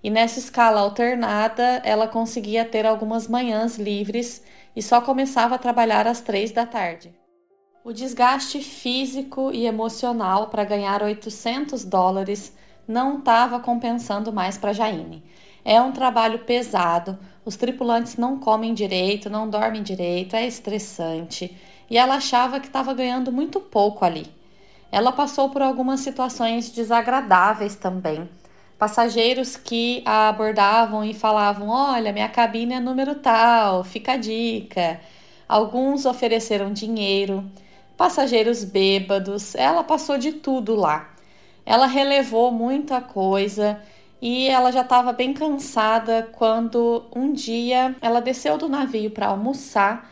e 0.06 0.10
nessa 0.12 0.38
escala 0.38 0.82
alternada 0.82 1.82
ela 1.84 2.08
conseguia 2.08 2.64
ter 2.64 2.86
algumas 2.86 3.28
manhãs 3.28 3.76
livres 3.76 4.44
e 4.76 4.82
só 4.84 5.02
começava 5.02 5.56
a 5.56 5.58
trabalhar 5.58 6.06
às 6.06 6.22
três 6.22 6.52
da 6.52 6.64
tarde. 6.64 7.12
O 7.84 7.92
desgaste 7.92 8.62
físico 8.62 9.50
e 9.52 9.66
emocional 9.66 10.50
para 10.50 10.64
ganhar 10.64 11.02
800 11.02 11.84
dólares 11.84 12.56
não 12.88 13.18
estava 13.18 13.60
compensando 13.60 14.32
mais 14.32 14.60
para 14.60 14.74
Jaine. 14.74 15.24
É 15.66 15.82
um 15.82 15.92
trabalho 15.92 16.40
pesado, 16.40 17.18
os 17.44 17.58
tripulantes 17.58 18.16
não 18.16 18.40
comem 18.40 18.74
direito, 18.74 19.30
não 19.30 19.50
dormem 19.50 19.84
direito, 19.84 20.36
é 20.36 20.46
estressante 20.46 21.58
e 21.90 21.98
ela 21.98 22.16
achava 22.16 22.60
que 22.60 22.68
estava 22.68 22.94
ganhando 22.94 23.32
muito 23.32 23.60
pouco 23.60 24.06
ali. 24.06 24.28
Ela 24.92 25.12
passou 25.12 25.50
por 25.50 25.62
algumas 25.62 26.00
situações 26.00 26.70
desagradáveis 26.70 27.76
também 27.76 28.30
passageiros 28.78 29.56
que 29.56 30.02
a 30.06 30.30
abordavam 30.30 31.04
e 31.04 31.14
falavam: 31.14 31.70
Olha, 31.70 32.14
minha 32.14 32.30
cabine 32.30 32.74
é 32.74 32.80
número 32.80 33.16
tal, 33.16 33.84
fica 33.84 34.14
a 34.14 34.18
dica. 34.18 35.00
Alguns 35.48 36.06
ofereceram 36.06 36.74
dinheiro, 36.74 37.44
passageiros 37.96 38.64
bêbados, 38.64 39.56
ela 39.56 39.84
passou 39.84 40.18
de 40.18 40.34
tudo 40.34 40.76
lá. 40.76 41.14
Ela 41.66 41.88
relevou 41.88 42.52
muita 42.52 43.02
coisa 43.02 43.80
e 44.28 44.48
ela 44.48 44.72
já 44.72 44.82
estava 44.82 45.14
bem 45.14 45.36
cansada 45.36 46.28
quando 46.32 47.04
um 47.16 47.32
dia 47.32 47.96
ela 48.02 48.20
desceu 48.20 48.58
do 48.58 48.68
navio 48.68 49.12
para 49.12 49.28
almoçar 49.28 50.10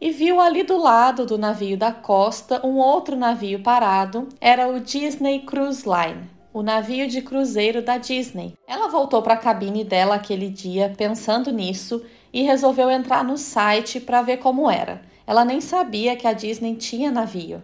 e 0.00 0.10
viu 0.10 0.40
ali 0.40 0.64
do 0.64 0.76
lado 0.76 1.24
do 1.24 1.38
navio 1.38 1.76
da 1.76 1.92
costa 1.92 2.60
um 2.66 2.78
outro 2.78 3.14
navio 3.14 3.62
parado. 3.62 4.28
Era 4.40 4.66
o 4.66 4.80
Disney 4.80 5.42
Cruise 5.42 5.84
Line 5.88 6.28
o 6.52 6.60
navio 6.60 7.08
de 7.08 7.22
cruzeiro 7.22 7.80
da 7.80 7.98
Disney. 7.98 8.52
Ela 8.66 8.88
voltou 8.88 9.22
para 9.22 9.34
a 9.34 9.38
cabine 9.38 9.84
dela 9.84 10.16
aquele 10.16 10.50
dia 10.50 10.92
pensando 10.98 11.50
nisso 11.52 12.02
e 12.32 12.42
resolveu 12.42 12.90
entrar 12.90 13.24
no 13.24 13.38
site 13.38 14.00
para 14.00 14.22
ver 14.22 14.38
como 14.38 14.68
era. 14.68 15.00
Ela 15.24 15.44
nem 15.44 15.60
sabia 15.60 16.16
que 16.16 16.26
a 16.26 16.32
Disney 16.32 16.74
tinha 16.74 17.10
navio. 17.12 17.62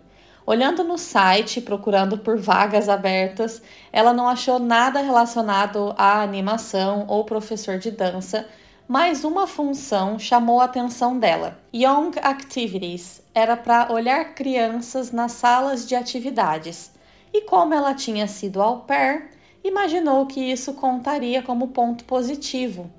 Olhando 0.49 0.83
no 0.83 0.97
site, 0.97 1.61
procurando 1.61 2.17
por 2.17 2.39
vagas 2.39 2.89
abertas, 2.89 3.61
ela 3.93 4.15
não 4.15 4.27
achou 4.27 4.59
nada 4.59 5.03
relacionado 5.03 5.95
à 5.99 6.23
animação 6.23 7.05
ou 7.07 7.23
professor 7.23 7.77
de 7.77 7.91
dança, 7.91 8.49
mas 8.89 9.25
uma 9.25 9.47
função 9.47 10.19
chamou 10.19 10.63
a 10.63 10.65
atenção 10.65 11.19
dela. 11.19 11.59
Young 11.71 12.13
Activities 12.23 13.21
era 13.35 13.59
para 13.59 13.93
olhar 13.93 14.35
crianças 14.35 15.13
nas 15.13 15.33
salas 15.33 15.87
de 15.87 15.95
atividades 15.95 16.93
e 17.31 17.43
como 17.43 17.75
ela 17.75 17.93
tinha 17.93 18.27
sido 18.27 18.63
au 18.63 18.79
pair, 18.79 19.29
imaginou 19.63 20.25
que 20.25 20.41
isso 20.41 20.73
contaria 20.73 21.43
como 21.43 21.69
ponto 21.69 22.07
positivo. 22.07 22.91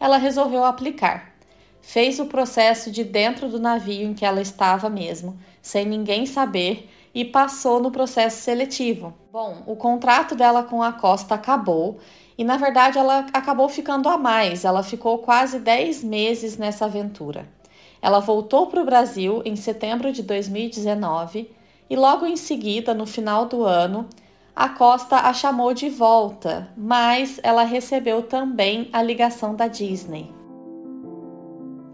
Ela 0.00 0.16
resolveu 0.16 0.64
aplicar. 0.64 1.36
Fez 1.80 2.18
o 2.18 2.26
processo 2.26 2.90
de 2.90 3.04
dentro 3.04 3.48
do 3.48 3.60
navio 3.60 4.04
em 4.08 4.12
que 4.12 4.24
ela 4.24 4.42
estava 4.42 4.90
mesmo, 4.90 5.38
sem 5.62 5.86
ninguém 5.86 6.26
saber, 6.26 6.90
e 7.16 7.24
passou 7.24 7.80
no 7.80 7.90
processo 7.90 8.42
seletivo. 8.42 9.14
Bom, 9.32 9.62
o 9.66 9.74
contrato 9.74 10.34
dela 10.34 10.62
com 10.62 10.82
a 10.82 10.92
Costa 10.92 11.34
acabou 11.34 11.96
e, 12.36 12.44
na 12.44 12.58
verdade, 12.58 12.98
ela 12.98 13.24
acabou 13.32 13.70
ficando 13.70 14.06
a 14.10 14.18
mais. 14.18 14.66
Ela 14.66 14.82
ficou 14.82 15.16
quase 15.20 15.58
10 15.58 16.04
meses 16.04 16.58
nessa 16.58 16.84
aventura. 16.84 17.48
Ela 18.02 18.20
voltou 18.20 18.66
para 18.66 18.82
o 18.82 18.84
Brasil 18.84 19.40
em 19.46 19.56
setembro 19.56 20.12
de 20.12 20.22
2019 20.22 21.50
e 21.88 21.96
logo 21.96 22.26
em 22.26 22.36
seguida, 22.36 22.92
no 22.92 23.06
final 23.06 23.46
do 23.46 23.64
ano, 23.64 24.06
a 24.54 24.68
Costa 24.68 25.16
a 25.16 25.32
chamou 25.32 25.72
de 25.72 25.88
volta, 25.88 26.68
mas 26.76 27.40
ela 27.42 27.62
recebeu 27.62 28.24
também 28.24 28.90
a 28.92 29.00
ligação 29.00 29.54
da 29.54 29.68
Disney. 29.68 30.30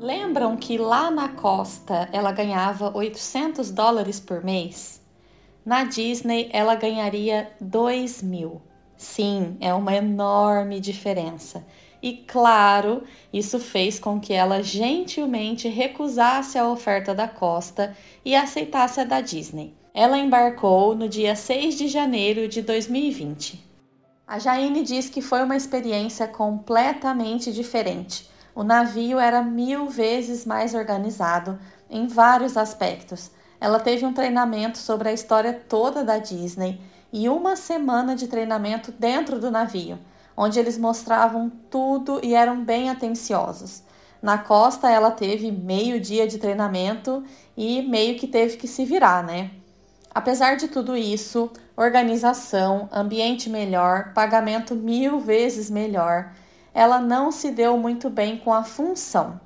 Lembram 0.01 0.57
que 0.57 0.77
lá 0.77 1.13
na 1.13 1.29
Costa 1.29 2.09
ela 2.13 2.33
ganhava 2.33 2.91
800 2.93 3.71
dólares 3.71 4.19
por 4.19 4.43
mês? 4.43 5.02
Na 5.65 5.85
Disney 5.85 6.49
ela 6.53 6.75
ganharia 6.75 7.51
2 7.61 8.23
mil, 8.23 8.61
Sim, 9.03 9.57
é 9.61 9.75
uma 9.75 9.97
enorme 9.97 10.79
diferença. 10.79 11.67
E 12.01 12.13
claro, 12.19 13.03
isso 13.33 13.59
fez 13.59 13.99
com 13.99 14.21
que 14.21 14.33
ela 14.33 14.63
gentilmente 14.63 15.69
recusasse 15.69 16.57
a 16.57 16.69
oferta 16.69 17.13
da 17.13 17.27
Costa 17.27 17.97
e 18.25 18.33
aceitasse 18.37 19.01
a 19.01 19.05
da 19.05 19.21
Disney. 19.21 19.75
Ela 19.93 20.19
embarcou 20.19 20.95
no 20.95 21.09
dia 21.09 21.35
6 21.35 21.77
de 21.77 21.89
janeiro 21.89 22.47
de 22.47 22.63
2020. 22.63 23.61
A 24.25 24.39
Jaine 24.39 24.85
diz 24.85 25.11
que 25.11 25.21
foi 25.21 25.43
uma 25.43 25.57
experiência 25.57 26.29
completamente 26.29 27.53
diferente. 27.53 28.31
O 28.55 28.63
navio 28.63 29.19
era 29.19 29.43
mil 29.43 29.89
vezes 29.89 30.47
mais 30.47 30.75
organizado 30.75 31.59
em 31.91 32.07
vários 32.07 32.57
aspectos. 32.57 33.33
Ela 33.63 33.79
teve 33.79 34.05
um 34.05 34.13
treinamento 34.13 34.77
sobre 34.77 35.09
a 35.09 35.13
história 35.13 35.53
toda 35.53 36.03
da 36.03 36.19
Disney 36.19 36.81
e 37.13 37.29
uma 37.29 37.55
semana 37.55 38.17
de 38.17 38.27
treinamento 38.27 38.91
dentro 38.91 39.39
do 39.39 39.53
navio, 39.53 40.01
onde 40.37 40.59
eles 40.59 40.77
mostravam 40.77 41.49
tudo 41.71 42.19
e 42.25 42.35
eram 42.35 42.65
bem 42.65 42.91
atenciosos. 42.91 43.85
Na 44.21 44.37
costa, 44.37 44.91
ela 44.91 45.13
teve 45.13 45.53
meio 45.53 46.01
dia 46.01 46.27
de 46.27 46.39
treinamento 46.39 47.23
e 47.57 47.83
meio 47.83 48.19
que 48.19 48.27
teve 48.27 48.57
que 48.57 48.67
se 48.67 48.85
virar, 48.85 49.23
né? 49.23 49.53
Apesar 50.13 50.57
de 50.57 50.67
tudo 50.67 50.97
isso, 50.97 51.49
organização, 51.77 52.89
ambiente 52.91 53.49
melhor, 53.49 54.13
pagamento 54.13 54.75
mil 54.75 55.21
vezes 55.21 55.71
melhor, 55.71 56.33
ela 56.75 56.99
não 56.99 57.31
se 57.31 57.53
deu 57.53 57.79
muito 57.79 58.11
bem 58.11 58.39
com 58.39 58.53
a 58.53 58.65
função. 58.65 59.41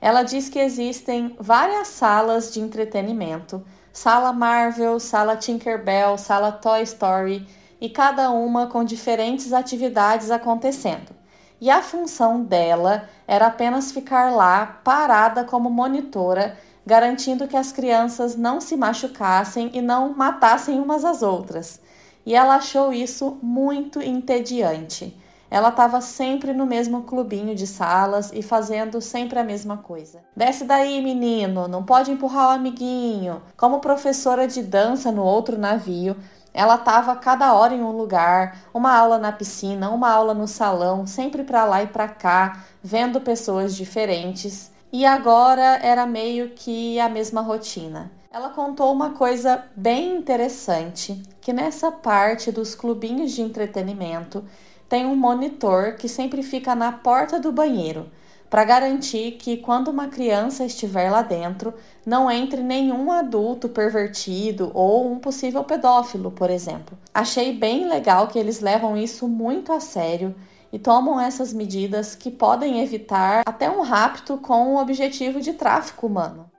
Ela 0.00 0.22
diz 0.22 0.48
que 0.48 0.58
existem 0.58 1.36
várias 1.38 1.88
salas 1.88 2.52
de 2.52 2.60
entretenimento, 2.60 3.64
sala 3.92 4.32
Marvel, 4.32 5.00
sala 5.00 5.36
Tinkerbell, 5.36 6.16
sala 6.16 6.52
Toy 6.52 6.82
Story, 6.82 7.46
e 7.80 7.88
cada 7.88 8.30
uma 8.30 8.66
com 8.66 8.84
diferentes 8.84 9.52
atividades 9.52 10.30
acontecendo. 10.30 11.16
E 11.60 11.70
a 11.70 11.82
função 11.82 12.42
dela 12.42 13.08
era 13.26 13.46
apenas 13.46 13.90
ficar 13.90 14.30
lá 14.30 14.80
parada 14.84 15.44
como 15.44 15.68
monitora 15.68 16.56
garantindo 16.88 17.46
que 17.46 17.56
as 17.56 17.70
crianças 17.70 18.34
não 18.34 18.62
se 18.62 18.74
machucassem 18.74 19.70
e 19.74 19.82
não 19.82 20.14
matassem 20.14 20.80
umas 20.80 21.04
às 21.04 21.22
outras. 21.22 21.80
E 22.24 22.34
ela 22.34 22.54
achou 22.54 22.94
isso 22.94 23.38
muito 23.42 24.00
entediante. 24.00 25.14
Ela 25.50 25.70
estava 25.70 26.00
sempre 26.00 26.52
no 26.52 26.66
mesmo 26.66 27.02
clubinho 27.02 27.54
de 27.54 27.66
salas 27.66 28.30
e 28.32 28.42
fazendo 28.42 29.00
sempre 29.00 29.38
a 29.38 29.44
mesma 29.44 29.78
coisa. 29.78 30.20
Desce 30.36 30.64
daí, 30.64 31.00
menino, 31.02 31.66
não 31.66 31.82
pode 31.82 32.10
empurrar 32.10 32.48
o 32.48 32.52
amiguinho. 32.52 33.42
Como 33.56 33.80
professora 33.80 34.46
de 34.46 34.62
dança 34.62 35.10
no 35.10 35.22
outro 35.22 35.58
navio, 35.58 36.16
ela 36.52 36.74
estava 36.74 37.14
cada 37.16 37.54
hora 37.54 37.74
em 37.74 37.82
um 37.82 37.92
lugar, 37.92 38.64
uma 38.74 38.92
aula 38.92 39.18
na 39.18 39.32
piscina, 39.32 39.90
uma 39.90 40.10
aula 40.10 40.34
no 40.34 40.48
salão, 40.48 41.06
sempre 41.06 41.44
para 41.44 41.64
lá 41.64 41.82
e 41.82 41.86
para 41.86 42.08
cá, 42.08 42.64
vendo 42.82 43.20
pessoas 43.20 43.74
diferentes 43.74 44.70
e 44.92 45.04
agora 45.04 45.78
era 45.82 46.06
meio 46.06 46.50
que 46.50 46.98
a 46.98 47.08
mesma 47.08 47.42
rotina. 47.42 48.10
Ela 48.30 48.50
contou 48.50 48.92
uma 48.92 49.10
coisa 49.10 49.64
bem 49.74 50.16
interessante, 50.16 51.22
que 51.40 51.52
nessa 51.52 51.90
parte 51.90 52.52
dos 52.52 52.74
clubinhos 52.74 53.32
de 53.32 53.42
entretenimento 53.42 54.44
tem 54.88 55.06
um 55.06 55.14
monitor 55.14 55.94
que 55.96 56.08
sempre 56.08 56.42
fica 56.42 56.74
na 56.74 56.90
porta 56.92 57.38
do 57.38 57.52
banheiro, 57.52 58.10
para 58.48 58.64
garantir 58.64 59.32
que 59.32 59.58
quando 59.58 59.88
uma 59.88 60.08
criança 60.08 60.64
estiver 60.64 61.10
lá 61.10 61.20
dentro, 61.20 61.74
não 62.04 62.30
entre 62.30 62.62
nenhum 62.62 63.12
adulto 63.12 63.68
pervertido 63.68 64.70
ou 64.72 65.12
um 65.12 65.18
possível 65.18 65.62
pedófilo, 65.64 66.30
por 66.30 66.48
exemplo. 66.48 66.96
Achei 67.12 67.52
bem 67.52 67.86
legal 67.86 68.28
que 68.28 68.38
eles 68.38 68.60
levam 68.60 68.96
isso 68.96 69.28
muito 69.28 69.72
a 69.72 69.80
sério 69.80 70.34
e 70.72 70.78
tomam 70.78 71.20
essas 71.20 71.52
medidas 71.52 72.14
que 72.14 72.30
podem 72.30 72.80
evitar 72.80 73.42
até 73.46 73.70
um 73.70 73.82
rapto 73.82 74.38
com 74.38 74.74
o 74.74 74.80
objetivo 74.80 75.40
de 75.40 75.52
tráfico 75.52 76.06
humano. 76.06 76.50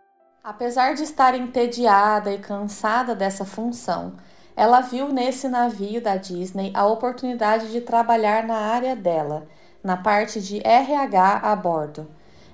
Apesar 0.43 0.95
de 0.95 1.03
estar 1.03 1.35
entediada 1.35 2.31
e 2.31 2.37
cansada 2.37 3.13
dessa 3.13 3.45
função, 3.45 4.13
ela 4.59 4.81
viu 4.81 5.07
nesse 5.07 5.47
navio 5.47 6.01
da 6.01 6.17
Disney 6.17 6.69
a 6.73 6.85
oportunidade 6.85 7.71
de 7.71 7.79
trabalhar 7.79 8.45
na 8.45 8.57
área 8.57 8.93
dela, 8.93 9.47
na 9.81 9.95
parte 9.95 10.41
de 10.41 10.59
RH 10.67 11.39
a 11.41 11.55
bordo. 11.55 12.05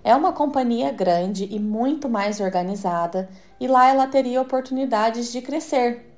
É 0.04 0.15
uma 0.15 0.32
companhia 0.32 0.91
grande 0.91 1.48
e 1.50 1.60
muito 1.60 2.08
mais 2.08 2.39
organizada, 2.39 3.28
e 3.60 3.68
lá 3.68 3.89
ela 3.89 4.06
teria 4.06 4.39
oportunidades 4.39 5.32
de 5.32 5.41
crescer, 5.41 6.13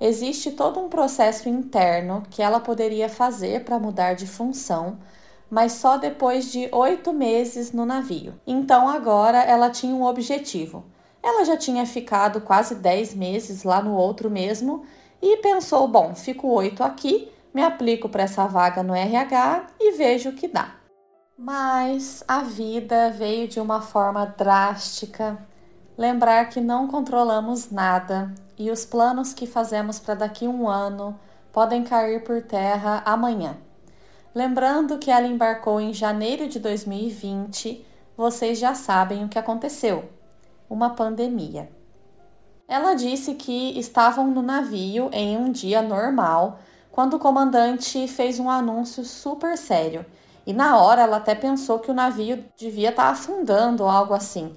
existe 0.00 0.52
todo 0.52 0.78
um 0.78 0.88
processo 0.88 1.48
interno 1.48 2.22
que 2.30 2.40
ela 2.40 2.60
poderia 2.60 3.08
fazer 3.08 3.64
para 3.64 3.80
mudar 3.80 4.14
de 4.14 4.28
função, 4.28 4.96
mas 5.50 5.72
só 5.72 5.96
depois 5.96 6.52
de 6.52 6.68
oito 6.70 7.12
meses 7.12 7.72
no 7.72 7.84
navio. 7.84 8.32
Então 8.46 8.88
agora 8.88 9.42
ela 9.42 9.70
tinha 9.70 9.92
um 9.92 10.04
objetivo. 10.04 10.84
Ela 11.20 11.44
já 11.44 11.56
tinha 11.56 11.84
ficado 11.84 12.40
quase 12.40 12.76
dez 12.76 13.12
meses 13.12 13.64
lá 13.64 13.82
no 13.82 13.96
outro 13.96 14.30
mesmo 14.30 14.84
e 15.22 15.36
pensou: 15.36 15.86
bom, 15.86 16.14
fico 16.14 16.48
oito 16.48 16.82
aqui, 16.82 17.30
me 17.54 17.62
aplico 17.62 18.08
para 18.08 18.24
essa 18.24 18.46
vaga 18.46 18.82
no 18.82 18.94
RH 18.94 19.68
e 19.80 19.92
vejo 19.92 20.30
o 20.30 20.32
que 20.34 20.48
dá. 20.48 20.74
Mas 21.38 22.22
a 22.26 22.40
vida 22.40 23.10
veio 23.10 23.46
de 23.46 23.60
uma 23.60 23.80
forma 23.80 24.26
drástica. 24.26 25.38
Lembrar 25.96 26.48
que 26.48 26.60
não 26.60 26.88
controlamos 26.88 27.70
nada 27.70 28.34
e 28.58 28.70
os 28.70 28.84
planos 28.84 29.32
que 29.32 29.46
fazemos 29.46 30.00
para 30.00 30.14
daqui 30.14 30.48
um 30.48 30.68
ano 30.68 31.18
podem 31.52 31.84
cair 31.84 32.24
por 32.24 32.42
terra 32.42 33.02
amanhã. 33.04 33.56
Lembrando 34.34 34.98
que 34.98 35.10
ela 35.10 35.26
embarcou 35.26 35.80
em 35.80 35.92
janeiro 35.92 36.48
de 36.48 36.58
2020, 36.58 37.84
vocês 38.16 38.58
já 38.58 38.74
sabem 38.74 39.24
o 39.24 39.28
que 39.28 39.38
aconteceu: 39.38 40.08
uma 40.68 40.90
pandemia. 40.90 41.68
Ela 42.72 42.94
disse 42.94 43.34
que 43.34 43.78
estavam 43.78 44.28
no 44.28 44.40
navio 44.40 45.10
em 45.12 45.36
um 45.36 45.52
dia 45.52 45.82
normal 45.82 46.58
quando 46.90 47.12
o 47.12 47.18
comandante 47.18 48.08
fez 48.08 48.40
um 48.40 48.48
anúncio 48.48 49.04
super 49.04 49.58
sério. 49.58 50.06
E 50.46 50.54
na 50.54 50.78
hora 50.78 51.02
ela 51.02 51.18
até 51.18 51.34
pensou 51.34 51.80
que 51.80 51.90
o 51.90 51.94
navio 51.94 52.42
devia 52.56 52.88
estar 52.88 53.02
tá 53.02 53.10
afundando 53.10 53.82
ou 53.82 53.90
algo 53.90 54.14
assim. 54.14 54.56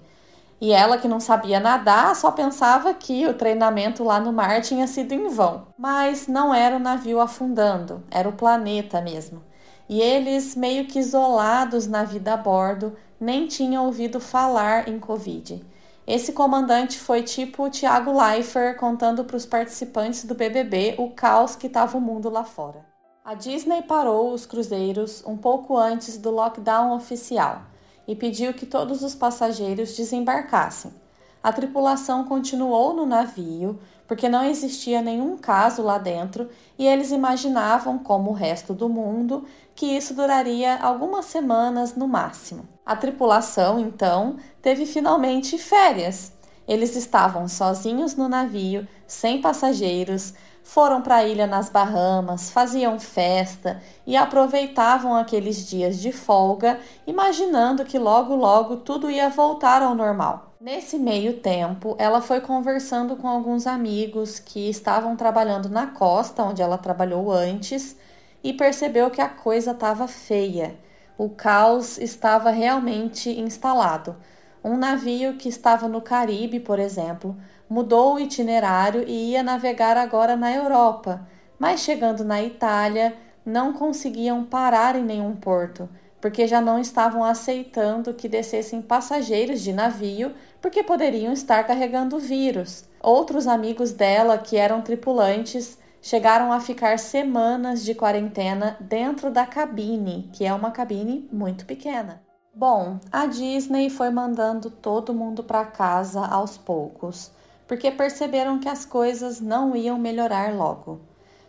E 0.62 0.71
ela, 0.71 0.97
que 0.97 1.10
não 1.10 1.19
sabia 1.19 1.60
nadar, 1.60 2.15
só 2.15 2.32
pensava 2.32 2.93
que 2.93 3.28
o 3.28 3.34
treinamento 3.34 4.01
lá 4.01 4.17
no 4.17 4.32
mar 4.32 4.62
tinha 4.62 4.88
sido 4.88 5.12
em 5.12 5.28
vão. 5.28 5.67
Mas 5.78 6.25
não 6.25 6.56
era 6.56 6.78
o 6.78 6.80
navio 6.80 7.19
afundando, 7.19 8.01
era 8.10 8.30
o 8.30 8.32
planeta 8.32 9.01
mesmo. 9.01 9.43
E 9.89 9.99
eles, 9.99 10.56
meio 10.56 10.86
que 10.86 10.99
isolados 10.99 11.86
na 11.86 12.06
vida 12.06 12.34
a 12.34 12.38
bordo, 12.38 12.95
nem 13.19 13.45
tinham 13.45 13.86
ouvido 13.86 14.21
falar 14.21 14.88
em 14.88 14.99
Covid. 14.99 15.62
Esse 16.07 16.33
comandante 16.33 16.99
foi 16.99 17.23
tipo 17.23 17.63
o 17.63 17.69
Thiago 17.69 18.15
Leifert 18.15 18.77
contando 18.77 19.25
para 19.25 19.37
os 19.37 19.45
participantes 19.45 20.23
do 20.23 20.35
BBB 20.35 20.95
o 20.99 21.09
caos 21.09 21.55
que 21.55 21.65
estava 21.65 21.97
o 21.97 22.01
mundo 22.01 22.29
lá 22.29 22.43
fora. 22.43 22.85
A 23.23 23.33
Disney 23.33 23.81
parou 23.81 24.31
os 24.31 24.45
cruzeiros 24.45 25.23
um 25.25 25.35
pouco 25.35 25.75
antes 25.75 26.15
do 26.17 26.29
lockdown 26.29 26.95
oficial 26.95 27.63
e 28.07 28.15
pediu 28.15 28.53
que 28.53 28.67
todos 28.67 29.01
os 29.01 29.15
passageiros 29.15 29.95
desembarcassem. 29.95 30.93
A 31.41 31.51
tripulação 31.51 32.23
continuou 32.23 32.93
no 32.93 33.07
navio 33.07 33.79
porque 34.07 34.29
não 34.29 34.43
existia 34.43 35.01
nenhum 35.01 35.35
caso 35.37 35.81
lá 35.81 35.97
dentro 35.97 36.47
e 36.77 36.85
eles 36.85 37.09
imaginavam, 37.11 37.97
como 37.97 38.29
o 38.29 38.33
resto 38.33 38.75
do 38.75 38.87
mundo, 38.87 39.43
que 39.73 39.87
isso 39.87 40.13
duraria 40.13 40.77
algumas 40.77 41.25
semanas 41.25 41.95
no 41.95 42.07
máximo. 42.07 42.74
A 42.86 42.95
tripulação, 42.95 43.80
então, 43.80 44.38
teve 44.62 44.86
finalmente 44.86 45.58
férias. 45.58 46.32
Eles 46.67 46.95
estavam 46.95 47.48
sozinhos 47.48 48.15
no 48.15 48.30
navio, 48.30 48.88
sem 49.08 49.41
passageiros, 49.41 50.34
foram 50.65 51.02
para 51.02 51.17
a 51.17 51.24
ilha 51.24 51.45
nas 51.45 51.69
Bahamas, 51.69 52.50
faziam 52.50 53.00
festa 53.00 53.82
e 54.06 54.17
aproveitavam 54.17 55.15
aqueles 55.15 55.67
dias 55.67 56.00
de 56.00 56.12
folga, 56.12 56.80
imaginando 57.06 57.86
que 57.86 58.00
logo 58.00 58.36
logo 58.36 58.78
tudo 58.78 59.10
ia 59.10 59.30
voltar 59.30 59.84
ao 59.84 59.93
normal. 59.93 60.54
Nesse 60.60 60.98
meio 60.98 61.39
tempo, 61.39 61.95
ela 62.00 62.19
foi 62.19 62.41
conversando 62.41 63.15
com 63.15 63.28
alguns 63.28 63.67
amigos 63.67 64.39
que 64.39 64.67
estavam 64.67 65.15
trabalhando 65.15 65.69
na 65.69 65.86
costa 65.86 66.43
onde 66.43 66.63
ela 66.63 66.80
trabalhou 66.80 67.32
antes 67.32 67.95
e 68.43 68.52
percebeu 68.52 69.12
que 69.12 69.21
a 69.21 69.30
coisa 69.30 69.71
estava 69.71 70.08
feia. 70.08 70.76
O 71.17 71.30
caos 71.30 71.97
estava 71.97 72.49
realmente 72.49 73.30
instalado. 73.30 74.17
Um 74.63 74.75
navio 74.75 75.36
que 75.36 75.47
estava 75.47 75.88
no 75.88 76.01
Caribe, 76.01 76.60
por 76.60 76.78
exemplo, 76.78 77.38
mudou 77.69 78.15
o 78.15 78.19
itinerário 78.19 79.04
e 79.08 79.32
ia 79.32 79.41
navegar 79.41 79.95
agora 79.95 80.36
na 80.36 80.54
Europa, 80.54 81.25
mas 81.58 81.80
chegando 81.80 82.25
na 82.25 82.43
Itália, 82.43 83.15
não 83.45 83.71
conseguiam 83.71 84.43
parar 84.43 84.95
em 84.95 85.04
nenhum 85.04 85.36
porto, 85.36 85.88
porque 86.19 86.47
já 86.47 86.60
não 86.60 86.80
estavam 86.80 87.23
aceitando 87.23 88.13
que 88.13 88.28
descessem 88.28 88.82
passageiros 88.82 89.62
de 89.62 89.71
navio, 89.71 90.34
porque 90.60 90.84
poderiam 90.84 91.32
estar 91.32 91.63
carregando 91.63 92.19
vírus. 92.19 92.84
Outros 92.99 93.47
amigos 93.47 93.91
dela, 93.91 94.38
que 94.38 94.58
eram 94.58 94.82
tripulantes, 94.82 95.78
chegaram 96.05 96.53
a 96.53 96.59
ficar 96.59 96.99
semanas 96.99 97.83
de 97.83 97.95
quarentena 97.95 98.77
dentro 98.79 99.31
da 99.31 99.43
cabine, 99.43 100.29
que 100.31 100.45
é 100.45 100.53
uma 100.53 100.69
cabine 100.69 101.27
muito 101.33 101.65
pequena. 101.65 102.21
Bom, 102.53 102.99
a 103.11 103.25
Disney 103.25 103.89
foi 103.89 104.11
mandando 104.11 104.69
todo 104.69 105.15
mundo 105.15 105.43
para 105.43 105.65
casa 105.65 106.23
aos 106.23 106.59
poucos, 106.59 107.31
porque 107.67 107.89
perceberam 107.89 108.59
que 108.59 108.69
as 108.69 108.85
coisas 108.85 109.41
não 109.41 109.75
iam 109.75 109.97
melhorar 109.97 110.53
logo. 110.53 111.01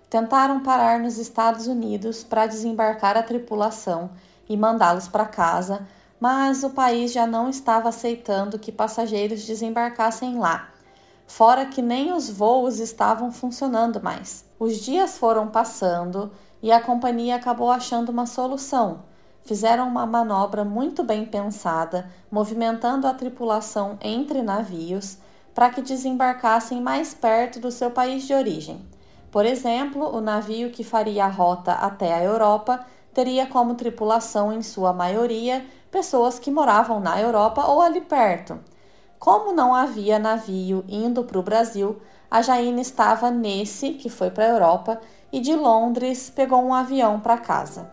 Tentaram 0.08 0.62
parar 0.62 1.00
nos 1.00 1.18
Estados 1.18 1.66
Unidos 1.66 2.24
para 2.24 2.46
desembarcar 2.46 3.14
a 3.14 3.22
tripulação 3.22 4.08
e 4.48 4.56
mandá-los 4.56 5.06
para 5.06 5.26
casa, 5.26 5.86
mas 6.18 6.64
o 6.64 6.70
país 6.70 7.12
já 7.12 7.26
não 7.26 7.50
estava 7.50 7.90
aceitando 7.90 8.58
que 8.58 8.72
passageiros 8.72 9.44
desembarcassem 9.44 10.38
lá. 10.38 10.70
Fora 11.26 11.66
que 11.66 11.82
nem 11.82 12.12
os 12.12 12.30
voos 12.30 12.78
estavam 12.78 13.32
funcionando 13.32 14.02
mais. 14.02 14.44
Os 14.58 14.78
dias 14.78 15.18
foram 15.18 15.48
passando 15.48 16.30
e 16.62 16.72
a 16.72 16.80
companhia 16.80 17.36
acabou 17.36 17.70
achando 17.70 18.10
uma 18.10 18.26
solução 18.26 19.02
fizeram 19.46 19.86
uma 19.86 20.04
manobra 20.04 20.64
muito 20.64 21.04
bem 21.04 21.24
pensada, 21.24 22.10
movimentando 22.30 23.06
a 23.06 23.14
tripulação 23.14 23.96
entre 24.02 24.42
navios 24.42 25.18
para 25.54 25.70
que 25.70 25.80
desembarcassem 25.80 26.82
mais 26.82 27.14
perto 27.14 27.60
do 27.60 27.70
seu 27.70 27.90
país 27.90 28.26
de 28.26 28.34
origem. 28.34 28.84
Por 29.30 29.46
exemplo, 29.46 30.14
o 30.14 30.20
navio 30.20 30.70
que 30.70 30.82
faria 30.82 31.24
a 31.24 31.28
rota 31.28 31.72
até 31.72 32.12
a 32.12 32.22
Europa 32.22 32.84
teria 33.14 33.46
como 33.46 33.76
tripulação, 33.76 34.52
em 34.52 34.62
sua 34.62 34.92
maioria, 34.92 35.64
pessoas 35.90 36.38
que 36.38 36.50
moravam 36.50 37.00
na 37.00 37.18
Europa 37.20 37.64
ou 37.66 37.80
ali 37.80 38.00
perto. 38.00 38.58
Como 39.18 39.52
não 39.52 39.74
havia 39.74 40.18
navio 40.18 40.84
indo 40.88 41.24
para 41.24 41.38
o 41.38 41.42
Brasil, 41.42 42.00
a 42.30 42.42
Jaine 42.42 42.82
estava 42.82 43.30
nesse, 43.30 43.90
que 43.94 44.08
foi 44.08 44.30
para 44.30 44.44
a 44.44 44.48
Europa, 44.48 45.00
e 45.32 45.40
de 45.40 45.54
Londres 45.54 46.30
pegou 46.30 46.62
um 46.62 46.74
avião 46.74 47.20
para 47.20 47.38
casa. 47.38 47.90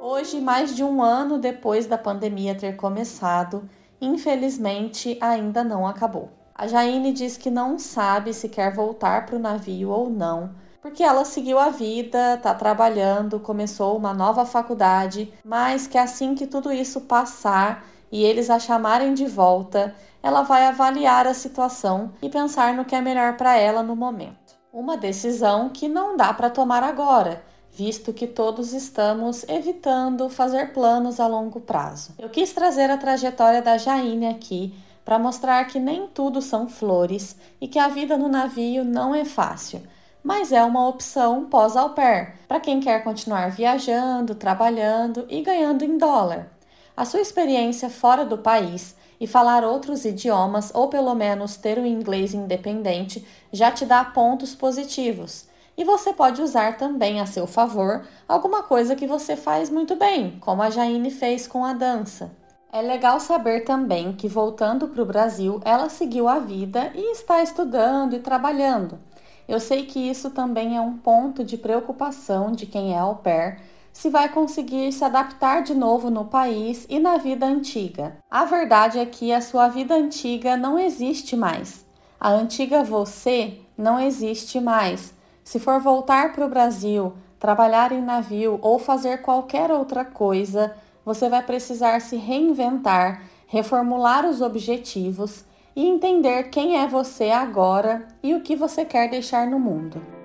Hoje, 0.00 0.40
mais 0.40 0.74
de 0.74 0.84
um 0.84 1.02
ano 1.02 1.38
depois 1.38 1.86
da 1.86 1.96
pandemia 1.96 2.54
ter 2.54 2.76
começado, 2.76 3.68
infelizmente 4.00 5.16
ainda 5.20 5.64
não 5.64 5.86
acabou. 5.86 6.28
A 6.54 6.66
Jaine 6.66 7.12
diz 7.12 7.36
que 7.36 7.50
não 7.50 7.78
sabe 7.78 8.34
se 8.34 8.48
quer 8.48 8.72
voltar 8.72 9.26
para 9.26 9.36
o 9.36 9.40
navio 9.40 9.90
ou 9.90 10.10
não, 10.10 10.54
porque 10.80 11.02
ela 11.02 11.24
seguiu 11.24 11.58
a 11.58 11.70
vida, 11.70 12.34
está 12.34 12.54
trabalhando, 12.54 13.40
começou 13.40 13.96
uma 13.96 14.12
nova 14.12 14.44
faculdade, 14.44 15.32
mas 15.42 15.86
que 15.86 15.96
assim 15.96 16.34
que 16.34 16.46
tudo 16.46 16.70
isso 16.70 17.00
passar 17.00 17.84
e 18.10 18.22
eles 18.24 18.50
a 18.50 18.58
chamarem 18.58 19.14
de 19.14 19.26
volta, 19.26 19.94
ela 20.22 20.42
vai 20.42 20.66
avaliar 20.66 21.26
a 21.26 21.34
situação 21.34 22.12
e 22.22 22.28
pensar 22.28 22.74
no 22.74 22.84
que 22.84 22.94
é 22.94 23.00
melhor 23.00 23.36
para 23.36 23.56
ela 23.56 23.82
no 23.82 23.94
momento. 23.94 24.54
Uma 24.72 24.96
decisão 24.96 25.68
que 25.68 25.88
não 25.88 26.16
dá 26.16 26.32
para 26.32 26.50
tomar 26.50 26.82
agora 26.82 27.42
visto 27.74 28.12
que 28.12 28.26
todos 28.26 28.72
estamos 28.72 29.44
evitando 29.48 30.28
fazer 30.28 30.72
planos 30.72 31.18
a 31.18 31.26
longo 31.26 31.60
prazo. 31.60 32.14
Eu 32.18 32.30
quis 32.30 32.52
trazer 32.52 32.88
a 32.88 32.96
trajetória 32.96 33.60
da 33.60 33.76
Jaine 33.76 34.28
aqui 34.28 34.72
para 35.04 35.18
mostrar 35.18 35.64
que 35.66 35.80
nem 35.80 36.06
tudo 36.06 36.40
são 36.40 36.68
flores 36.68 37.36
e 37.60 37.66
que 37.66 37.78
a 37.78 37.88
vida 37.88 38.16
no 38.16 38.28
navio 38.28 38.84
não 38.84 39.14
é 39.14 39.24
fácil, 39.24 39.82
mas 40.22 40.52
é 40.52 40.62
uma 40.62 40.88
opção 40.88 41.46
pós-au 41.46 41.90
pair 41.90 42.34
para 42.46 42.60
quem 42.60 42.80
quer 42.80 43.02
continuar 43.02 43.50
viajando, 43.50 44.36
trabalhando 44.36 45.26
e 45.28 45.42
ganhando 45.42 45.84
em 45.84 45.98
dólar. 45.98 46.48
A 46.96 47.04
sua 47.04 47.20
experiência 47.20 47.90
fora 47.90 48.24
do 48.24 48.38
país 48.38 48.94
e 49.20 49.26
falar 49.26 49.64
outros 49.64 50.04
idiomas 50.04 50.70
ou 50.74 50.88
pelo 50.88 51.14
menos 51.14 51.56
ter 51.56 51.78
um 51.78 51.86
inglês 51.86 52.34
independente 52.34 53.26
já 53.52 53.70
te 53.70 53.84
dá 53.84 54.04
pontos 54.04 54.54
positivos 54.54 55.46
e 55.76 55.84
você 55.84 56.12
pode 56.12 56.40
usar 56.40 56.76
também 56.76 57.20
a 57.20 57.26
seu 57.26 57.46
favor 57.46 58.06
alguma 58.28 58.62
coisa 58.62 58.94
que 58.94 59.06
você 59.06 59.36
faz 59.36 59.68
muito 59.70 59.96
bem, 59.96 60.38
como 60.40 60.62
a 60.62 60.70
Jaine 60.70 61.10
fez 61.10 61.46
com 61.46 61.64
a 61.64 61.72
dança. 61.72 62.30
É 62.72 62.82
legal 62.82 63.20
saber 63.20 63.64
também 63.64 64.12
que, 64.12 64.26
voltando 64.26 64.88
para 64.88 65.02
o 65.02 65.06
Brasil, 65.06 65.60
ela 65.64 65.88
seguiu 65.88 66.28
a 66.28 66.38
vida 66.38 66.90
e 66.94 67.12
está 67.12 67.42
estudando 67.42 68.14
e 68.16 68.20
trabalhando. 68.20 68.98
Eu 69.46 69.60
sei 69.60 69.84
que 69.84 69.98
isso 69.98 70.30
também 70.30 70.76
é 70.76 70.80
um 70.80 70.96
ponto 70.96 71.44
de 71.44 71.56
preocupação 71.56 72.50
de 72.50 72.66
quem 72.66 72.94
é 72.94 72.98
au 72.98 73.16
pair, 73.16 73.60
se 73.94 74.10
vai 74.10 74.28
conseguir 74.28 74.90
se 74.92 75.04
adaptar 75.04 75.62
de 75.62 75.72
novo 75.72 76.10
no 76.10 76.24
país 76.24 76.84
e 76.90 76.98
na 76.98 77.16
vida 77.16 77.46
antiga. 77.46 78.16
A 78.28 78.44
verdade 78.44 78.98
é 78.98 79.06
que 79.06 79.32
a 79.32 79.40
sua 79.40 79.68
vida 79.68 79.94
antiga 79.94 80.56
não 80.56 80.76
existe 80.76 81.36
mais. 81.36 81.86
A 82.20 82.28
antiga 82.30 82.82
você 82.82 83.60
não 83.78 83.98
existe 83.98 84.60
mais. 84.60 85.14
Se 85.44 85.60
for 85.60 85.80
voltar 85.80 86.32
para 86.32 86.44
o 86.44 86.48
Brasil, 86.48 87.14
trabalhar 87.38 87.92
em 87.92 88.02
navio 88.02 88.58
ou 88.60 88.80
fazer 88.80 89.22
qualquer 89.22 89.70
outra 89.70 90.04
coisa, 90.04 90.74
você 91.04 91.28
vai 91.28 91.42
precisar 91.42 92.00
se 92.00 92.16
reinventar, 92.16 93.22
reformular 93.46 94.26
os 94.26 94.40
objetivos 94.40 95.44
e 95.76 95.86
entender 95.86 96.50
quem 96.50 96.78
é 96.78 96.88
você 96.88 97.30
agora 97.30 98.08
e 98.22 98.34
o 98.34 98.40
que 98.40 98.56
você 98.56 98.84
quer 98.84 99.08
deixar 99.08 99.46
no 99.46 99.60
mundo. 99.60 100.23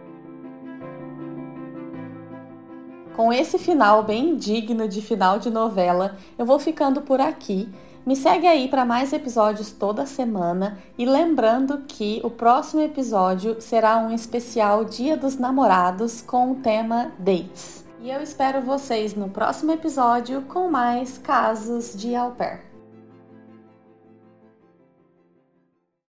Com 3.19 3.34
esse 3.34 3.60
final 3.60 4.01
bem 4.01 4.38
digno 4.38 4.88
de 4.88 5.01
final 5.01 5.39
de 5.39 5.49
novela, 5.49 6.15
eu 6.38 6.45
vou 6.45 6.58
ficando 6.58 7.01
por 7.01 7.19
aqui. 7.19 7.67
Me 8.05 8.15
segue 8.15 8.47
aí 8.47 8.69
para 8.69 8.86
mais 8.86 9.12
episódios 9.12 9.73
toda 9.73 10.05
semana 10.05 10.79
e 10.97 11.05
lembrando 11.05 11.79
que 11.79 12.21
o 12.23 12.29
próximo 12.29 12.82
episódio 12.82 13.60
será 13.60 13.97
um 13.97 14.10
especial 14.10 14.86
Dia 14.86 15.17
dos 15.17 15.36
Namorados 15.36 16.21
com 16.21 16.53
o 16.53 16.55
tema 16.55 17.12
Dates. 17.19 17.84
E 18.01 18.10
eu 18.10 18.21
espero 18.21 18.62
vocês 18.62 19.13
no 19.13 19.27
próximo 19.27 19.73
episódio 19.73 20.43
com 20.43 20.71
mais 20.71 21.17
casos 21.17 21.93
de 21.93 22.15
au 22.15 22.32
pair. 22.32 22.68